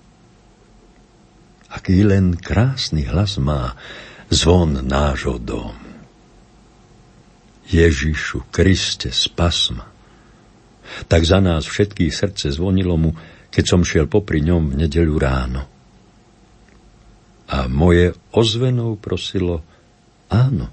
Aký 1.69 2.01
len 2.01 2.33
krásny 2.33 3.05
hlas 3.05 3.37
má 3.37 3.77
zvon 4.33 4.89
nášho 4.89 5.37
dom. 5.37 5.77
Ježišu 7.69 8.49
Kriste, 8.49 9.13
spas 9.13 9.69
ma. 9.77 9.85
Tak 11.13 11.21
za 11.29 11.45
nás 11.45 11.69
všetkých 11.69 12.09
srdce 12.09 12.57
zvonilo 12.57 12.97
mu, 12.97 13.13
keď 13.53 13.65
som 13.69 13.85
šiel 13.85 14.09
popri 14.09 14.41
ňom 14.41 14.73
v 14.73 14.89
nedelu 14.89 15.17
ráno. 15.21 15.69
A 17.53 17.69
moje 17.69 18.17
ozvenou 18.33 18.97
prosilo, 18.97 19.61
áno, 20.33 20.73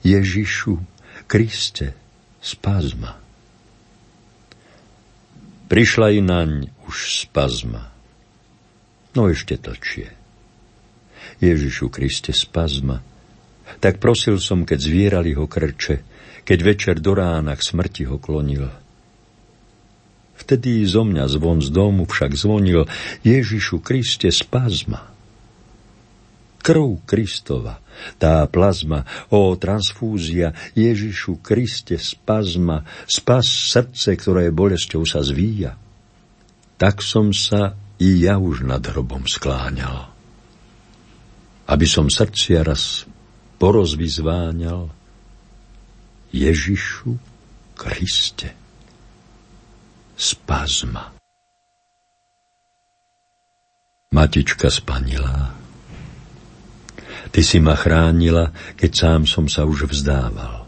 Ježišu 0.00 0.80
Kriste, 1.28 1.92
spas 2.40 2.96
ma. 2.96 3.25
Prišla 5.66 6.14
i 6.14 6.20
naň 6.22 6.70
už 6.86 7.26
spazma. 7.26 7.90
No 9.18 9.26
ešte 9.26 9.58
tlčie. 9.58 10.14
Ježišu 11.42 11.90
Kriste, 11.90 12.30
spazma. 12.30 13.02
Tak 13.82 13.98
prosil 13.98 14.38
som, 14.38 14.62
keď 14.62 14.78
zvierali 14.78 15.34
ho 15.34 15.50
krče, 15.50 16.06
keď 16.46 16.58
večer 16.62 16.96
do 17.02 17.18
rána 17.18 17.58
k 17.58 17.66
smrti 17.66 18.06
ho 18.06 18.22
klonil. 18.22 18.70
Vtedy 20.38 20.86
zo 20.86 21.02
mňa 21.02 21.26
zvon 21.26 21.58
z 21.58 21.74
domu 21.74 22.06
však 22.06 22.38
zvonil 22.38 22.86
Ježišu 23.26 23.82
Kriste, 23.82 24.30
spazma. 24.30 25.15
Krv 26.66 27.06
Kristova, 27.06 27.78
tá 28.18 28.42
plazma, 28.50 29.06
o 29.30 29.54
transfúzia, 29.54 30.50
Ježišu 30.74 31.38
Kriste, 31.38 31.94
spazma, 31.94 32.82
spas 33.06 33.46
srdce, 33.46 34.18
ktoré 34.18 34.50
bolesťou 34.50 35.06
sa 35.06 35.22
zvíja. 35.22 35.78
Tak 36.74 37.06
som 37.06 37.30
sa 37.30 37.78
i 38.02 38.18
ja 38.26 38.42
už 38.42 38.66
nad 38.66 38.82
hrobom 38.82 39.30
skláňal. 39.30 40.10
Aby 41.70 41.86
som 41.86 42.10
srdcia 42.10 42.66
raz 42.66 43.06
porozvyzváňal 43.62 44.90
Ježišu 46.34 47.14
Kriste, 47.78 48.50
spazma. 50.18 51.14
Matička 54.10 54.66
spanilá, 54.66 55.65
Ty 57.36 57.44
si 57.44 57.60
ma 57.60 57.76
chránila, 57.76 58.48
keď 58.80 58.90
sám 58.96 59.28
som 59.28 59.44
sa 59.44 59.68
už 59.68 59.92
vzdával. 59.92 60.64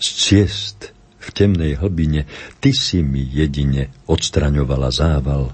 Z 0.00 0.08
ciest 0.08 0.96
v 1.20 1.28
temnej 1.36 1.76
hlbine 1.76 2.24
ty 2.64 2.72
si 2.72 3.04
mi 3.04 3.20
jedine 3.20 3.92
odstraňovala 4.08 4.88
zával, 4.88 5.52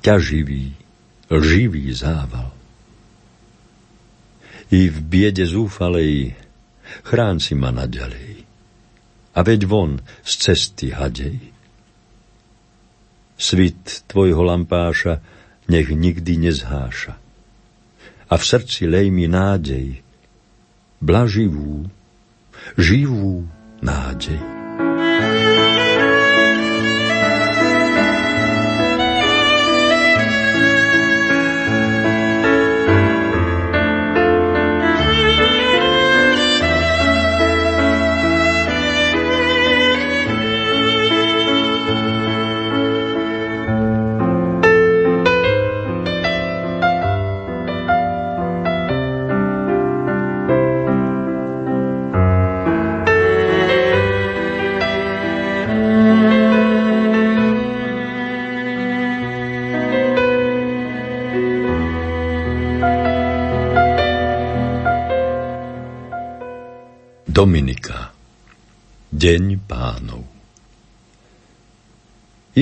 ťaživý, 0.00 0.72
lživý 1.28 1.92
zával. 1.92 2.56
I 4.72 4.88
v 4.88 4.96
biede 5.12 5.44
zúfalej 5.44 6.32
chrán 7.04 7.44
si 7.44 7.52
ma 7.52 7.68
naďalej. 7.68 8.48
A 9.36 9.44
veď 9.44 9.68
von 9.68 10.00
z 10.24 10.32
cesty 10.40 10.88
hadej. 10.88 11.36
Svit 13.36 14.08
tvojho 14.08 14.40
lampáša 14.40 15.20
nech 15.68 15.92
nikdy 15.92 16.48
nezháša 16.48 17.23
a 18.34 18.36
v 18.36 18.42
srdci 18.42 18.90
lej 18.90 19.14
mi 19.14 19.30
nádej, 19.30 20.02
blaživú, 20.98 21.86
živú 22.74 23.46
nádej. 23.78 24.42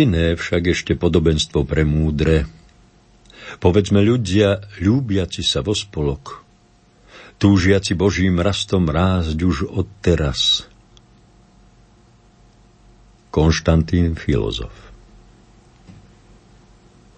Iné 0.02 0.34
však 0.34 0.74
ešte 0.74 0.92
podobenstvo 0.98 1.62
pre 1.62 1.86
múdre. 1.86 2.50
Povedzme 3.62 4.02
ľudia, 4.02 4.58
ľúbiaci 4.82 5.46
sa 5.46 5.62
vo 5.62 5.78
spolok, 5.78 6.42
túžiaci 7.38 7.94
Božím 7.94 8.42
rastom 8.42 8.90
rásť 8.90 9.38
už 9.38 9.70
od 9.70 9.86
teraz. 10.02 10.66
Konštantín 13.30 14.18
filozof 14.18 14.74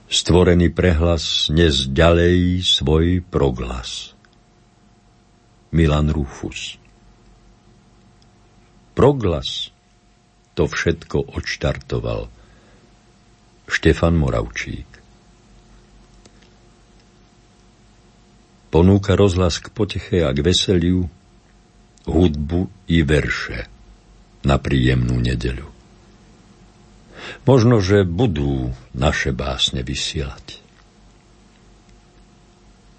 Stvorený 0.07 0.71
prehlas 0.71 1.51
nes 1.51 1.91
ďalej 1.91 2.63
svoj 2.63 3.19
proglas. 3.27 4.15
Milan 5.75 6.13
Rufus 6.15 6.79
proglas 8.95 9.75
to 10.55 10.71
všetko 10.71 11.35
odštartoval. 11.35 12.31
Štefan 13.65 14.17
Moravčík 14.17 14.95
Ponúka 18.75 19.15
rozhlas 19.15 19.63
k 19.63 19.71
poteche 19.71 20.27
a 20.27 20.35
k 20.35 20.43
veseliu, 20.43 21.07
hudbu 22.11 22.91
i 22.91 23.07
verše 23.07 23.71
na 24.43 24.59
príjemnú 24.59 25.15
nedeľu. 25.23 25.71
Možno, 27.47 27.79
že 27.79 28.03
budú 28.03 28.75
naše 28.91 29.31
básne 29.31 29.87
vysielať. 29.87 30.59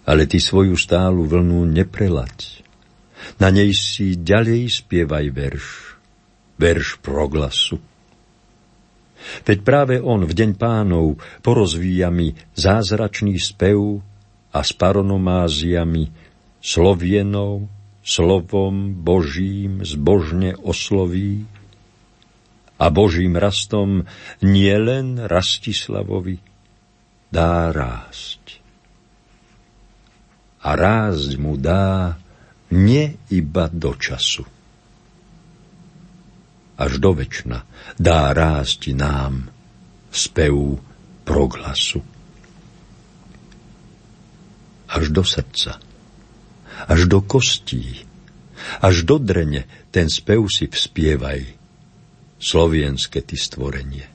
Ale 0.07 0.23
ty 0.31 0.39
svoju 0.39 0.79
stálu 0.79 1.27
vlnu 1.27 1.67
neprelať. 1.67 2.63
Na 3.43 3.51
nej 3.51 3.75
si 3.75 4.15
ďalej 4.15 4.69
spievaj 4.69 5.27
verš, 5.33 5.65
verš 6.55 7.03
proglasu. 7.03 7.83
Veď 9.45 9.59
práve 9.65 9.95
on 10.01 10.25
v 10.25 10.33
deň 10.33 10.51
pánov 10.57 11.17
porozvíja 11.41 12.09
mi 12.13 12.33
zázračný 12.55 13.37
spev 13.41 14.01
a 14.55 14.59
s 14.63 14.71
paronomáziami 14.73 16.03
slovienou, 16.63 17.67
slovom 18.05 18.93
Božím 19.01 19.81
zbožne 19.81 20.53
osloví 20.61 21.49
a 22.77 22.85
Božím 22.91 23.39
rastom 23.39 24.05
nielen 24.43 25.17
Rastislavovi 25.25 26.37
dá 27.31 27.71
rásť. 27.71 28.61
A 30.65 30.73
rásť 30.73 31.37
mu 31.37 31.55
dá 31.55 32.17
nie 32.73 33.15
iba 33.29 33.69
do 33.69 33.93
času. 33.95 34.43
Až 36.75 36.99
do 36.99 37.15
večna 37.15 37.63
dá 37.95 38.35
rásť 38.35 38.91
nám 38.91 39.47
spev 40.11 40.79
proglasu. 41.23 42.03
Až 44.91 45.11
do 45.11 45.23
srdca, 45.23 45.79
až 46.87 47.01
do 47.07 47.23
kostí, 47.23 48.03
až 48.83 49.07
do 49.07 49.19
drene 49.19 49.67
ten 49.91 50.11
spev 50.11 50.47
si 50.51 50.67
vspievaj, 50.67 51.47
slovienske 52.39 53.23
ty 53.23 53.39
stvorenie. 53.39 54.07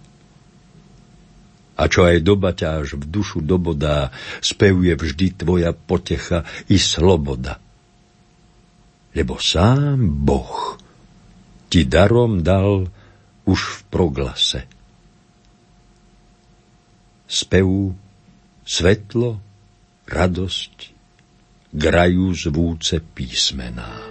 A 1.81 1.89
čo 1.89 2.05
aj 2.05 2.21
doba 2.21 2.53
ťa 2.53 2.85
až 2.85 3.01
v 3.01 3.09
dušu 3.09 3.41
dobodá, 3.41 4.13
spevuje 4.45 4.93
vždy 4.93 5.27
tvoja 5.33 5.73
potecha 5.73 6.45
i 6.69 6.77
sloboda. 6.77 7.57
Lebo 9.17 9.41
sám 9.41 10.05
Boh 10.05 10.77
ti 11.71 11.87
darom 11.87 12.43
dal 12.43 12.91
už 13.47 13.61
v 13.63 13.79
proglase. 13.87 14.61
Spev, 17.31 17.95
svetlo, 18.67 19.39
radosť, 20.11 20.75
grajú 21.71 22.35
zvúce 22.35 22.99
písmená. 22.99 24.10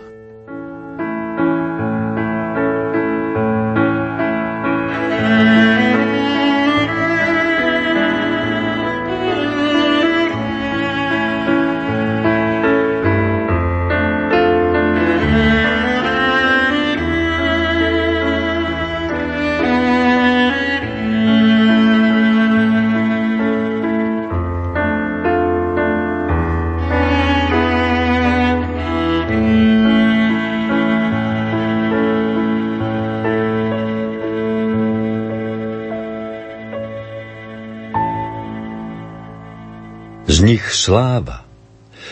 Sláva, 40.71 41.43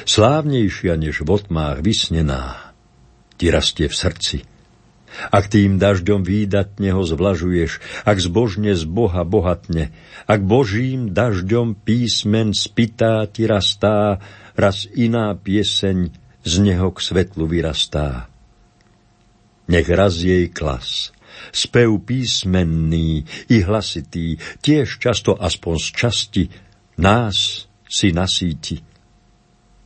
slávnejšia 0.04 1.00
než 1.00 1.24
v 1.24 1.30
otmách 1.32 1.80
vysnená, 1.80 2.76
ti 3.40 3.48
rastie 3.48 3.88
v 3.88 3.96
srdci. 3.96 4.38
Ak 5.32 5.48
tým 5.48 5.80
dažďom 5.80 6.28
výdatne 6.28 6.92
ho 6.92 7.08
zvlažuješ, 7.08 8.04
ak 8.04 8.18
zbožne 8.20 8.76
z 8.76 8.84
Boha 8.84 9.24
bohatne, 9.24 9.96
ak 10.28 10.44
Božím 10.44 11.16
dažďom 11.16 11.80
písmen 11.80 12.52
spitá 12.52 13.24
ti 13.32 13.48
rastá, 13.48 14.20
raz 14.60 14.84
iná 14.92 15.32
pieseň 15.32 16.12
z 16.44 16.54
neho 16.60 16.92
k 16.92 17.00
svetlu 17.00 17.48
vyrastá. 17.48 18.28
Nech 19.72 19.88
raz 19.88 20.20
jej 20.20 20.52
klas, 20.52 21.16
spev 21.56 21.96
písmenný 22.04 23.24
i 23.48 23.64
hlasitý, 23.64 24.36
tiež 24.60 25.00
často 25.00 25.32
aspoň 25.40 25.76
z 25.80 25.88
časti, 25.96 26.44
nás 27.00 27.67
si 27.88 28.12
nasíti. 28.12 28.78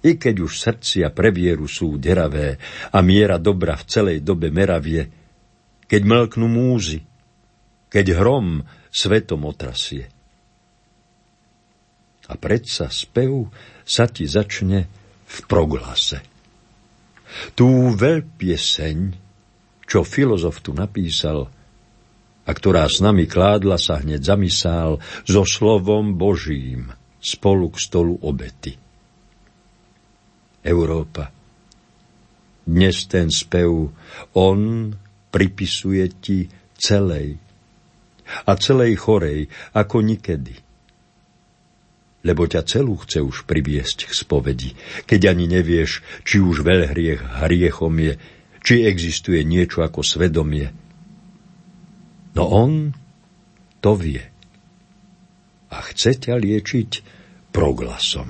I 0.02 0.18
keď 0.18 0.36
už 0.42 0.58
srdcia 0.58 1.14
pre 1.14 1.30
vieru 1.30 1.70
sú 1.70 2.02
deravé 2.02 2.58
a 2.90 3.06
miera 3.06 3.38
dobra 3.38 3.78
v 3.78 3.86
celej 3.86 4.18
dobe 4.26 4.50
meravie, 4.50 5.06
keď 5.86 6.02
mlknú 6.02 6.50
múzy, 6.50 7.06
keď 7.86 8.18
hrom 8.18 8.66
svetom 8.90 9.46
otrasie. 9.46 10.10
A 12.26 12.34
predsa 12.40 12.90
spev 12.90 13.54
sa 13.86 14.10
ti 14.10 14.26
začne 14.26 14.90
v 15.28 15.38
proglase. 15.46 16.24
Tú 17.54 17.94
veľpieseň, 17.94 18.98
čo 19.86 20.02
filozof 20.02 20.66
tu 20.66 20.74
napísal, 20.74 21.46
a 22.42 22.52
ktorá 22.52 22.90
s 22.90 23.06
nami 23.06 23.30
kládla 23.30 23.78
sa 23.78 24.02
hneď 24.02 24.26
zamysál 24.26 24.98
so 25.30 25.46
slovom 25.46 26.18
Božím– 26.18 26.90
spolu 27.22 27.70
k 27.70 27.78
stolu 27.78 28.18
obety. 28.26 28.74
Európa. 30.66 31.30
Dnes 32.66 33.06
ten 33.10 33.30
spev 33.30 33.94
on 34.38 34.62
pripisuje 35.34 36.06
ti 36.22 36.50
celej 36.78 37.38
a 38.46 38.52
celej 38.58 38.98
chorej 39.02 39.50
ako 39.74 40.02
nikedy. 40.02 40.58
Lebo 42.22 42.46
ťa 42.46 42.62
celú 42.70 43.02
chce 43.02 43.18
už 43.26 43.50
priviesť 43.50 44.06
k 44.06 44.12
spovedi, 44.14 44.70
keď 45.10 45.34
ani 45.34 45.50
nevieš, 45.50 46.06
či 46.22 46.38
už 46.38 46.62
veľhriech 46.62 47.42
hriechom 47.42 47.98
je, 47.98 48.14
či 48.62 48.86
existuje 48.86 49.42
niečo 49.42 49.82
ako 49.82 50.06
svedomie. 50.06 50.70
No 52.38 52.46
on 52.46 52.94
to 53.82 53.98
vie 53.98 54.31
a 55.72 55.78
chce 55.80 56.20
ťa 56.20 56.36
liečiť 56.36 56.92
proglasom. 57.56 58.30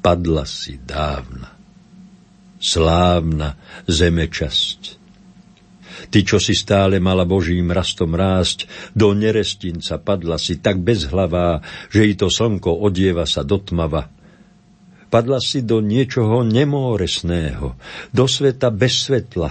Padla 0.00 0.44
si 0.48 0.80
dávna, 0.80 1.54
slávna 2.58 3.54
zemečasť. 3.86 5.00
Ty, 6.08 6.18
čo 6.24 6.40
si 6.40 6.56
stále 6.56 6.96
mala 6.96 7.28
Božím 7.28 7.68
rastom 7.70 8.16
rásť, 8.16 8.64
do 8.96 9.12
nerestinca 9.12 10.00
padla 10.00 10.40
si 10.40 10.56
tak 10.58 10.80
bezhlavá, 10.80 11.60
že 11.92 12.08
i 12.08 12.16
to 12.16 12.32
slnko 12.32 12.80
odieva 12.80 13.28
sa 13.28 13.44
do 13.44 13.60
tmava. 13.60 14.08
Padla 15.12 15.42
si 15.42 15.60
do 15.60 15.84
niečoho 15.84 16.46
nemóresného, 16.46 17.76
do 18.14 18.24
sveta 18.24 18.72
bez 18.72 19.10
svetla 19.10 19.50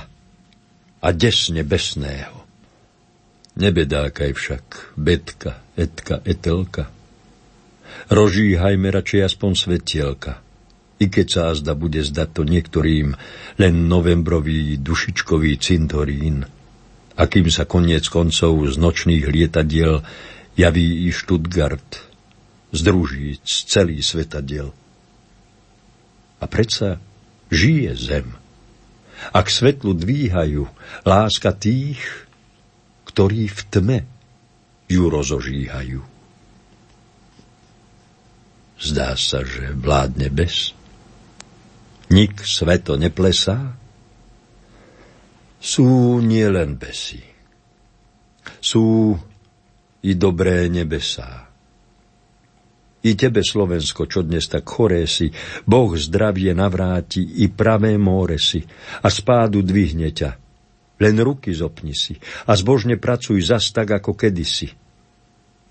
a 0.99 1.07
desne 1.13 1.62
besného. 1.62 2.38
Nebedákaj 3.60 4.32
však, 4.32 4.65
betka, 4.95 5.60
etka, 5.76 6.24
etelka. 6.24 6.88
Rožíhajme 8.08 8.88
radšej 8.88 9.36
aspoň 9.36 9.52
svetielka. 9.52 10.39
I 11.00 11.12
keď 11.12 11.28
sa 11.28 11.41
azda 11.52 11.76
bude 11.76 12.00
zdať 12.00 12.30
to 12.39 12.43
niektorým 12.48 13.19
len 13.60 13.76
novembrový 13.91 14.80
dušičkový 14.80 15.60
cintorín. 15.60 16.48
A 17.19 17.24
kým 17.28 17.52
sa 17.52 17.67
koniec 17.67 18.08
koncov 18.08 18.63
z 18.63 18.80
nočných 18.80 19.28
lietadiel 19.28 20.08
javí 20.56 21.08
i 21.08 21.12
Stuttgart, 21.12 22.00
združí 22.72 23.43
celý 23.43 24.00
svetadiel. 24.00 24.72
A 26.39 26.45
predsa 26.48 27.04
žije 27.52 27.91
zem. 28.00 28.28
Ak 29.36 29.52
svetlu 29.52 30.00
dvíhajú 30.00 30.63
láska 31.04 31.52
tých, 31.52 32.29
ktorí 33.19 33.51
v 33.51 33.62
tme 33.67 33.99
ju 34.88 35.12
rozožíhajú. 35.12 35.99
Zdá 38.79 39.12
sa, 39.19 39.43
že 39.43 39.75
vládne 39.75 40.32
bez. 40.32 40.71
Nik 42.15 42.39
sveto 42.47 42.95
neplesá. 42.95 43.75
Sú 45.60 46.23
nielen 46.23 46.79
besy. 46.79 47.19
Sú 48.63 49.19
i 49.99 50.15
dobré 50.15 50.71
nebesá. 50.71 51.51
I 53.03 53.19
tebe, 53.19 53.43
Slovensko, 53.43 54.08
čo 54.08 54.23
dnes 54.23 54.47
tak 54.47 54.63
choré 54.63 55.03
si, 55.12 55.27
Boh 55.67 55.91
zdravie 55.91 56.55
navráti 56.55 57.43
i 57.43 57.51
pravé 57.51 57.99
more 57.99 58.39
si 58.39 58.63
a 59.03 59.12
spádu 59.12 59.60
dvihne 59.60 60.08
ťa 60.08 60.48
len 60.99 61.15
ruky 61.23 61.55
zopni 61.55 61.95
si 61.95 62.19
a 62.45 62.51
zbožne 62.53 62.99
pracuj 62.99 63.39
zas 63.41 63.71
tak, 63.71 63.95
ako 63.95 64.13
kedysi. 64.13 64.69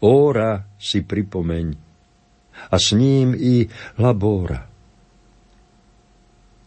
Óra 0.03 0.65
si 0.81 1.05
pripomeň 1.05 1.67
a 2.73 2.77
s 2.77 2.97
ním 2.97 3.37
i 3.37 3.69
labora. 4.01 4.67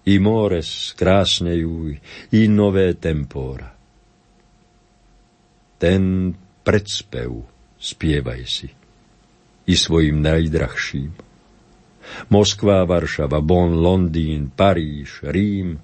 I 0.02 0.18
mores 0.18 0.98
krásnejú, 0.98 1.94
i 2.34 2.42
nové 2.50 2.98
tempora. 2.98 3.70
Ten 5.78 6.34
predspev 6.66 7.30
spievaj 7.78 8.44
si 8.50 8.70
i 9.70 9.74
svojim 9.78 10.22
najdrahším. 10.26 11.14
Moskva, 12.34 12.84
Varšava, 12.84 13.40
Bonn, 13.46 13.78
Londýn, 13.78 14.50
Paríž, 14.52 15.22
Rím. 15.30 15.80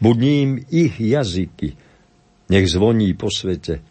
Buď 0.00 0.16
ním 0.18 0.48
ich 0.70 1.00
jazyky, 1.00 1.76
nech 2.48 2.66
zvoní 2.70 3.14
po 3.14 3.30
svete. 3.30 3.82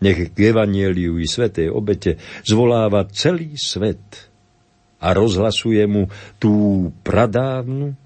Nech 0.00 0.30
k 0.32 0.52
evanieliu 0.52 1.16
i 1.16 1.24
svetej 1.24 1.72
obete 1.72 2.20
zvoláva 2.44 3.08
celý 3.08 3.56
svet 3.56 4.28
a 5.00 5.16
rozhlasuje 5.16 5.84
mu 5.88 6.08
tú 6.36 6.88
pradávnu 7.00 7.96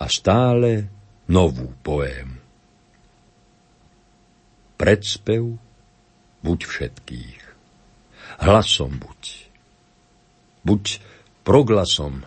a 0.00 0.04
stále 0.08 0.88
novú 1.28 1.68
poému. 1.84 2.40
Predspev 4.80 5.60
buď 6.40 6.58
všetkých. 6.64 7.40
Hlasom 8.40 8.96
buď. 8.96 9.20
Buď 10.64 10.84
proglasom, 11.44 12.24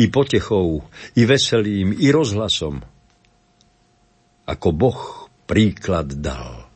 i 0.00 0.08
potechou, 0.08 0.84
i 1.16 1.22
veselým, 1.24 1.96
i 1.96 2.08
rozhlasom. 2.10 2.82
Ako 4.44 4.68
Boh 4.76 5.00
príklad 5.48 6.12
dal. 6.20 6.68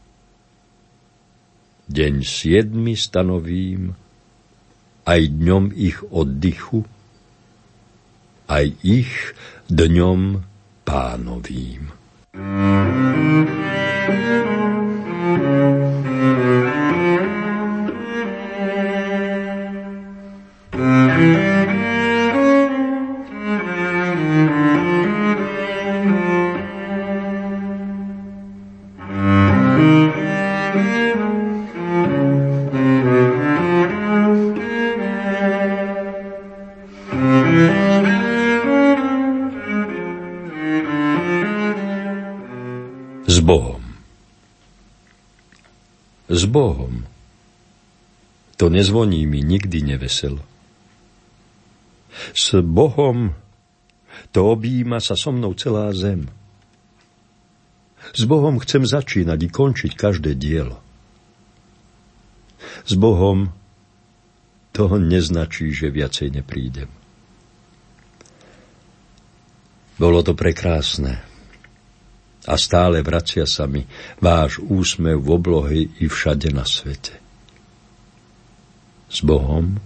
Deň 1.88 2.14
siedmi 2.20 2.92
stanovím, 2.96 3.96
aj 5.08 5.20
dňom 5.24 5.72
ich 5.72 6.04
oddychu, 6.04 6.84
aj 8.48 8.66
ich 8.84 9.12
dňom 9.72 10.44
pánovým. 10.84 11.88
s 12.36 12.77
Bohom. 46.58 47.06
To 48.58 48.66
nezvoní 48.66 49.30
mi 49.30 49.46
nikdy 49.46 49.94
neveselo. 49.94 50.42
S 52.34 52.58
Bohom 52.66 53.30
to 54.34 54.50
objíma 54.50 54.98
sa 54.98 55.14
so 55.14 55.30
mnou 55.30 55.54
celá 55.54 55.94
zem. 55.94 56.26
S 58.10 58.26
Bohom 58.26 58.58
chcem 58.58 58.82
začínať 58.82 59.38
i 59.46 59.48
končiť 59.54 59.92
každé 59.94 60.34
dielo. 60.34 60.82
S 62.82 62.98
Bohom 62.98 63.54
to 64.74 64.90
neznačí, 64.98 65.70
že 65.70 65.94
viacej 65.94 66.42
neprídem. 66.42 66.90
Bolo 69.98 70.26
to 70.26 70.34
prekrásne 70.34 71.22
a 72.46 72.55
stále 72.55 73.03
vracia 73.03 73.48
sa 73.48 73.66
mi 73.66 73.83
váš 74.22 74.62
úsmev 74.62 75.18
v 75.18 75.29
oblohe 75.33 75.79
i 75.98 76.07
všade 76.07 76.55
na 76.55 76.62
svete. 76.62 77.18
S 79.09 79.24
Bohom 79.24 79.81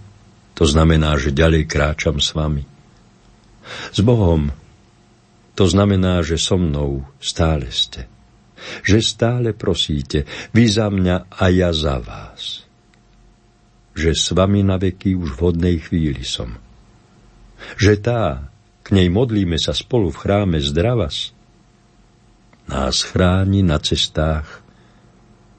to 0.53 0.69
znamená, 0.69 1.17
že 1.17 1.33
ďalej 1.33 1.65
kráčam 1.65 2.21
s 2.21 2.35
vami. 2.37 2.61
S 3.89 3.99
Bohom 4.05 4.53
to 5.53 5.65
znamená, 5.69 6.21
že 6.21 6.37
so 6.37 6.57
mnou 6.57 7.05
stále 7.21 7.69
ste. 7.73 8.09
Že 8.85 8.97
stále 9.03 9.49
prosíte, 9.51 10.25
vy 10.55 10.65
za 10.69 10.87
mňa 10.87 11.29
a 11.29 11.43
ja 11.51 11.69
za 11.75 11.99
vás. 11.99 12.63
Že 13.93 14.11
s 14.13 14.27
vami 14.33 14.65
na 14.65 14.79
veky 14.79 15.13
už 15.13 15.37
v 15.37 15.41
hodnej 15.51 15.77
chvíli 15.83 16.25
som. 16.25 16.57
Že 17.77 17.93
tá, 18.01 18.23
k 18.81 18.87
nej 18.95 19.11
modlíme 19.11 19.59
sa 19.59 19.75
spolu 19.75 20.09
v 20.09 20.21
chráme 20.21 20.57
zdravas, 20.63 21.32
nás 22.67 23.03
chráni 23.03 23.63
na 23.63 23.79
cestách 23.79 24.63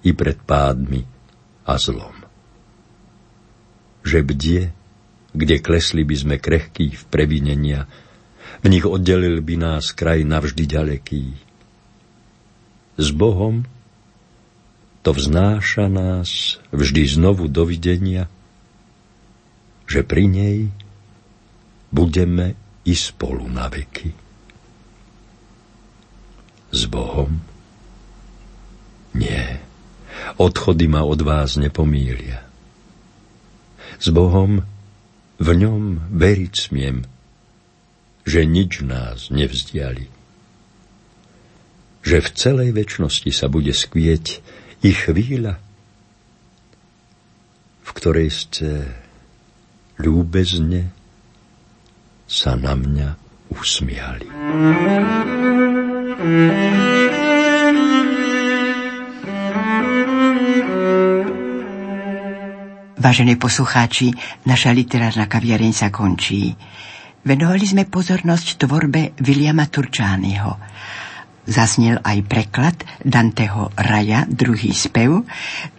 i 0.04 0.12
pred 0.12 0.36
pádmi 0.40 1.04
a 1.64 1.76
zlom. 1.80 2.16
Že 4.04 4.18
bdie, 4.24 4.62
kde 5.32 5.56
klesli 5.60 6.04
by 6.04 6.16
sme 6.16 6.36
krehký 6.36 6.92
v 6.92 7.02
previnenia, 7.08 7.88
v 8.60 8.66
nich 8.72 8.84
oddelil 8.84 9.40
by 9.40 9.56
nás 9.56 9.92
kraj 9.92 10.24
navždy 10.24 10.64
ďaleký. 10.64 11.24
S 13.00 13.08
Bohom 13.12 13.64
to 15.04 15.12
vznáša 15.12 15.88
nás 15.92 16.60
vždy 16.72 17.04
znovu 17.04 17.48
dovidenia, 17.48 18.28
že 19.84 20.00
pri 20.00 20.24
nej 20.28 20.58
budeme 21.92 22.56
i 22.88 22.96
spolu 22.96 23.44
na 23.48 23.68
veky 23.68 24.23
Bohom? 26.94 27.42
Nie, 29.18 29.58
odchody 30.38 30.86
ma 30.86 31.02
od 31.02 31.18
vás 31.26 31.58
nepomília. 31.58 32.46
S 33.98 34.14
Bohom 34.14 34.62
v 35.42 35.48
ňom 35.54 36.14
veriť 36.14 36.54
smiem, 36.54 37.02
že 38.22 38.46
nič 38.46 38.86
nás 38.86 39.28
nevzdiali. 39.34 40.06
Že 42.04 42.16
v 42.20 42.28
celej 42.36 42.70
väčšnosti 42.74 43.30
sa 43.34 43.46
bude 43.50 43.74
skvieť 43.74 44.44
i 44.84 44.90
chvíľa, 44.92 45.58
v 47.84 47.90
ktorej 47.90 48.28
ste 48.30 48.68
ľúbezne 49.98 50.90
sa 52.26 52.58
na 52.58 52.74
mňa 52.74 53.08
usmiali. 53.52 54.28
Vážení 62.94 63.34
poslucháči, 63.34 64.14
naša 64.46 64.70
literárna 64.70 65.26
kaviareň 65.26 65.74
sa 65.74 65.90
končí. 65.90 66.54
Venovali 67.26 67.66
sme 67.66 67.90
pozornosť 67.90 68.62
tvorbe 68.62 69.18
Viliama 69.18 69.66
Turčányho. 69.66 70.54
Zasnil 71.50 71.98
aj 71.98 72.18
preklad 72.30 72.78
Danteho 73.02 73.74
Raja, 73.74 74.22
druhý 74.30 74.70
spev. 74.70 75.26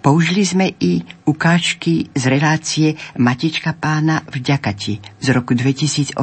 Použili 0.03 0.43
sme 0.43 0.67
i 0.83 0.99
ukážky 1.31 2.11
z 2.11 2.23
relácie 2.27 2.99
Matička 3.23 3.71
pána 3.71 4.19
vďaka 4.27 4.75
ti 4.75 4.99
z 4.99 5.27
roku 5.31 5.55
2008. 5.55 6.19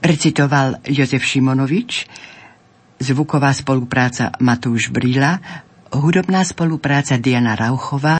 Recitoval 0.00 0.80
Jozef 0.88 1.24
Šimonovič, 1.28 2.08
zvuková 3.00 3.50
spolupráca 3.56 4.30
Matúš 4.38 4.92
Brila, 4.92 5.40
hudobná 5.94 6.44
spolupráca 6.44 7.16
Diana 7.16 7.56
Rauchová 7.56 8.12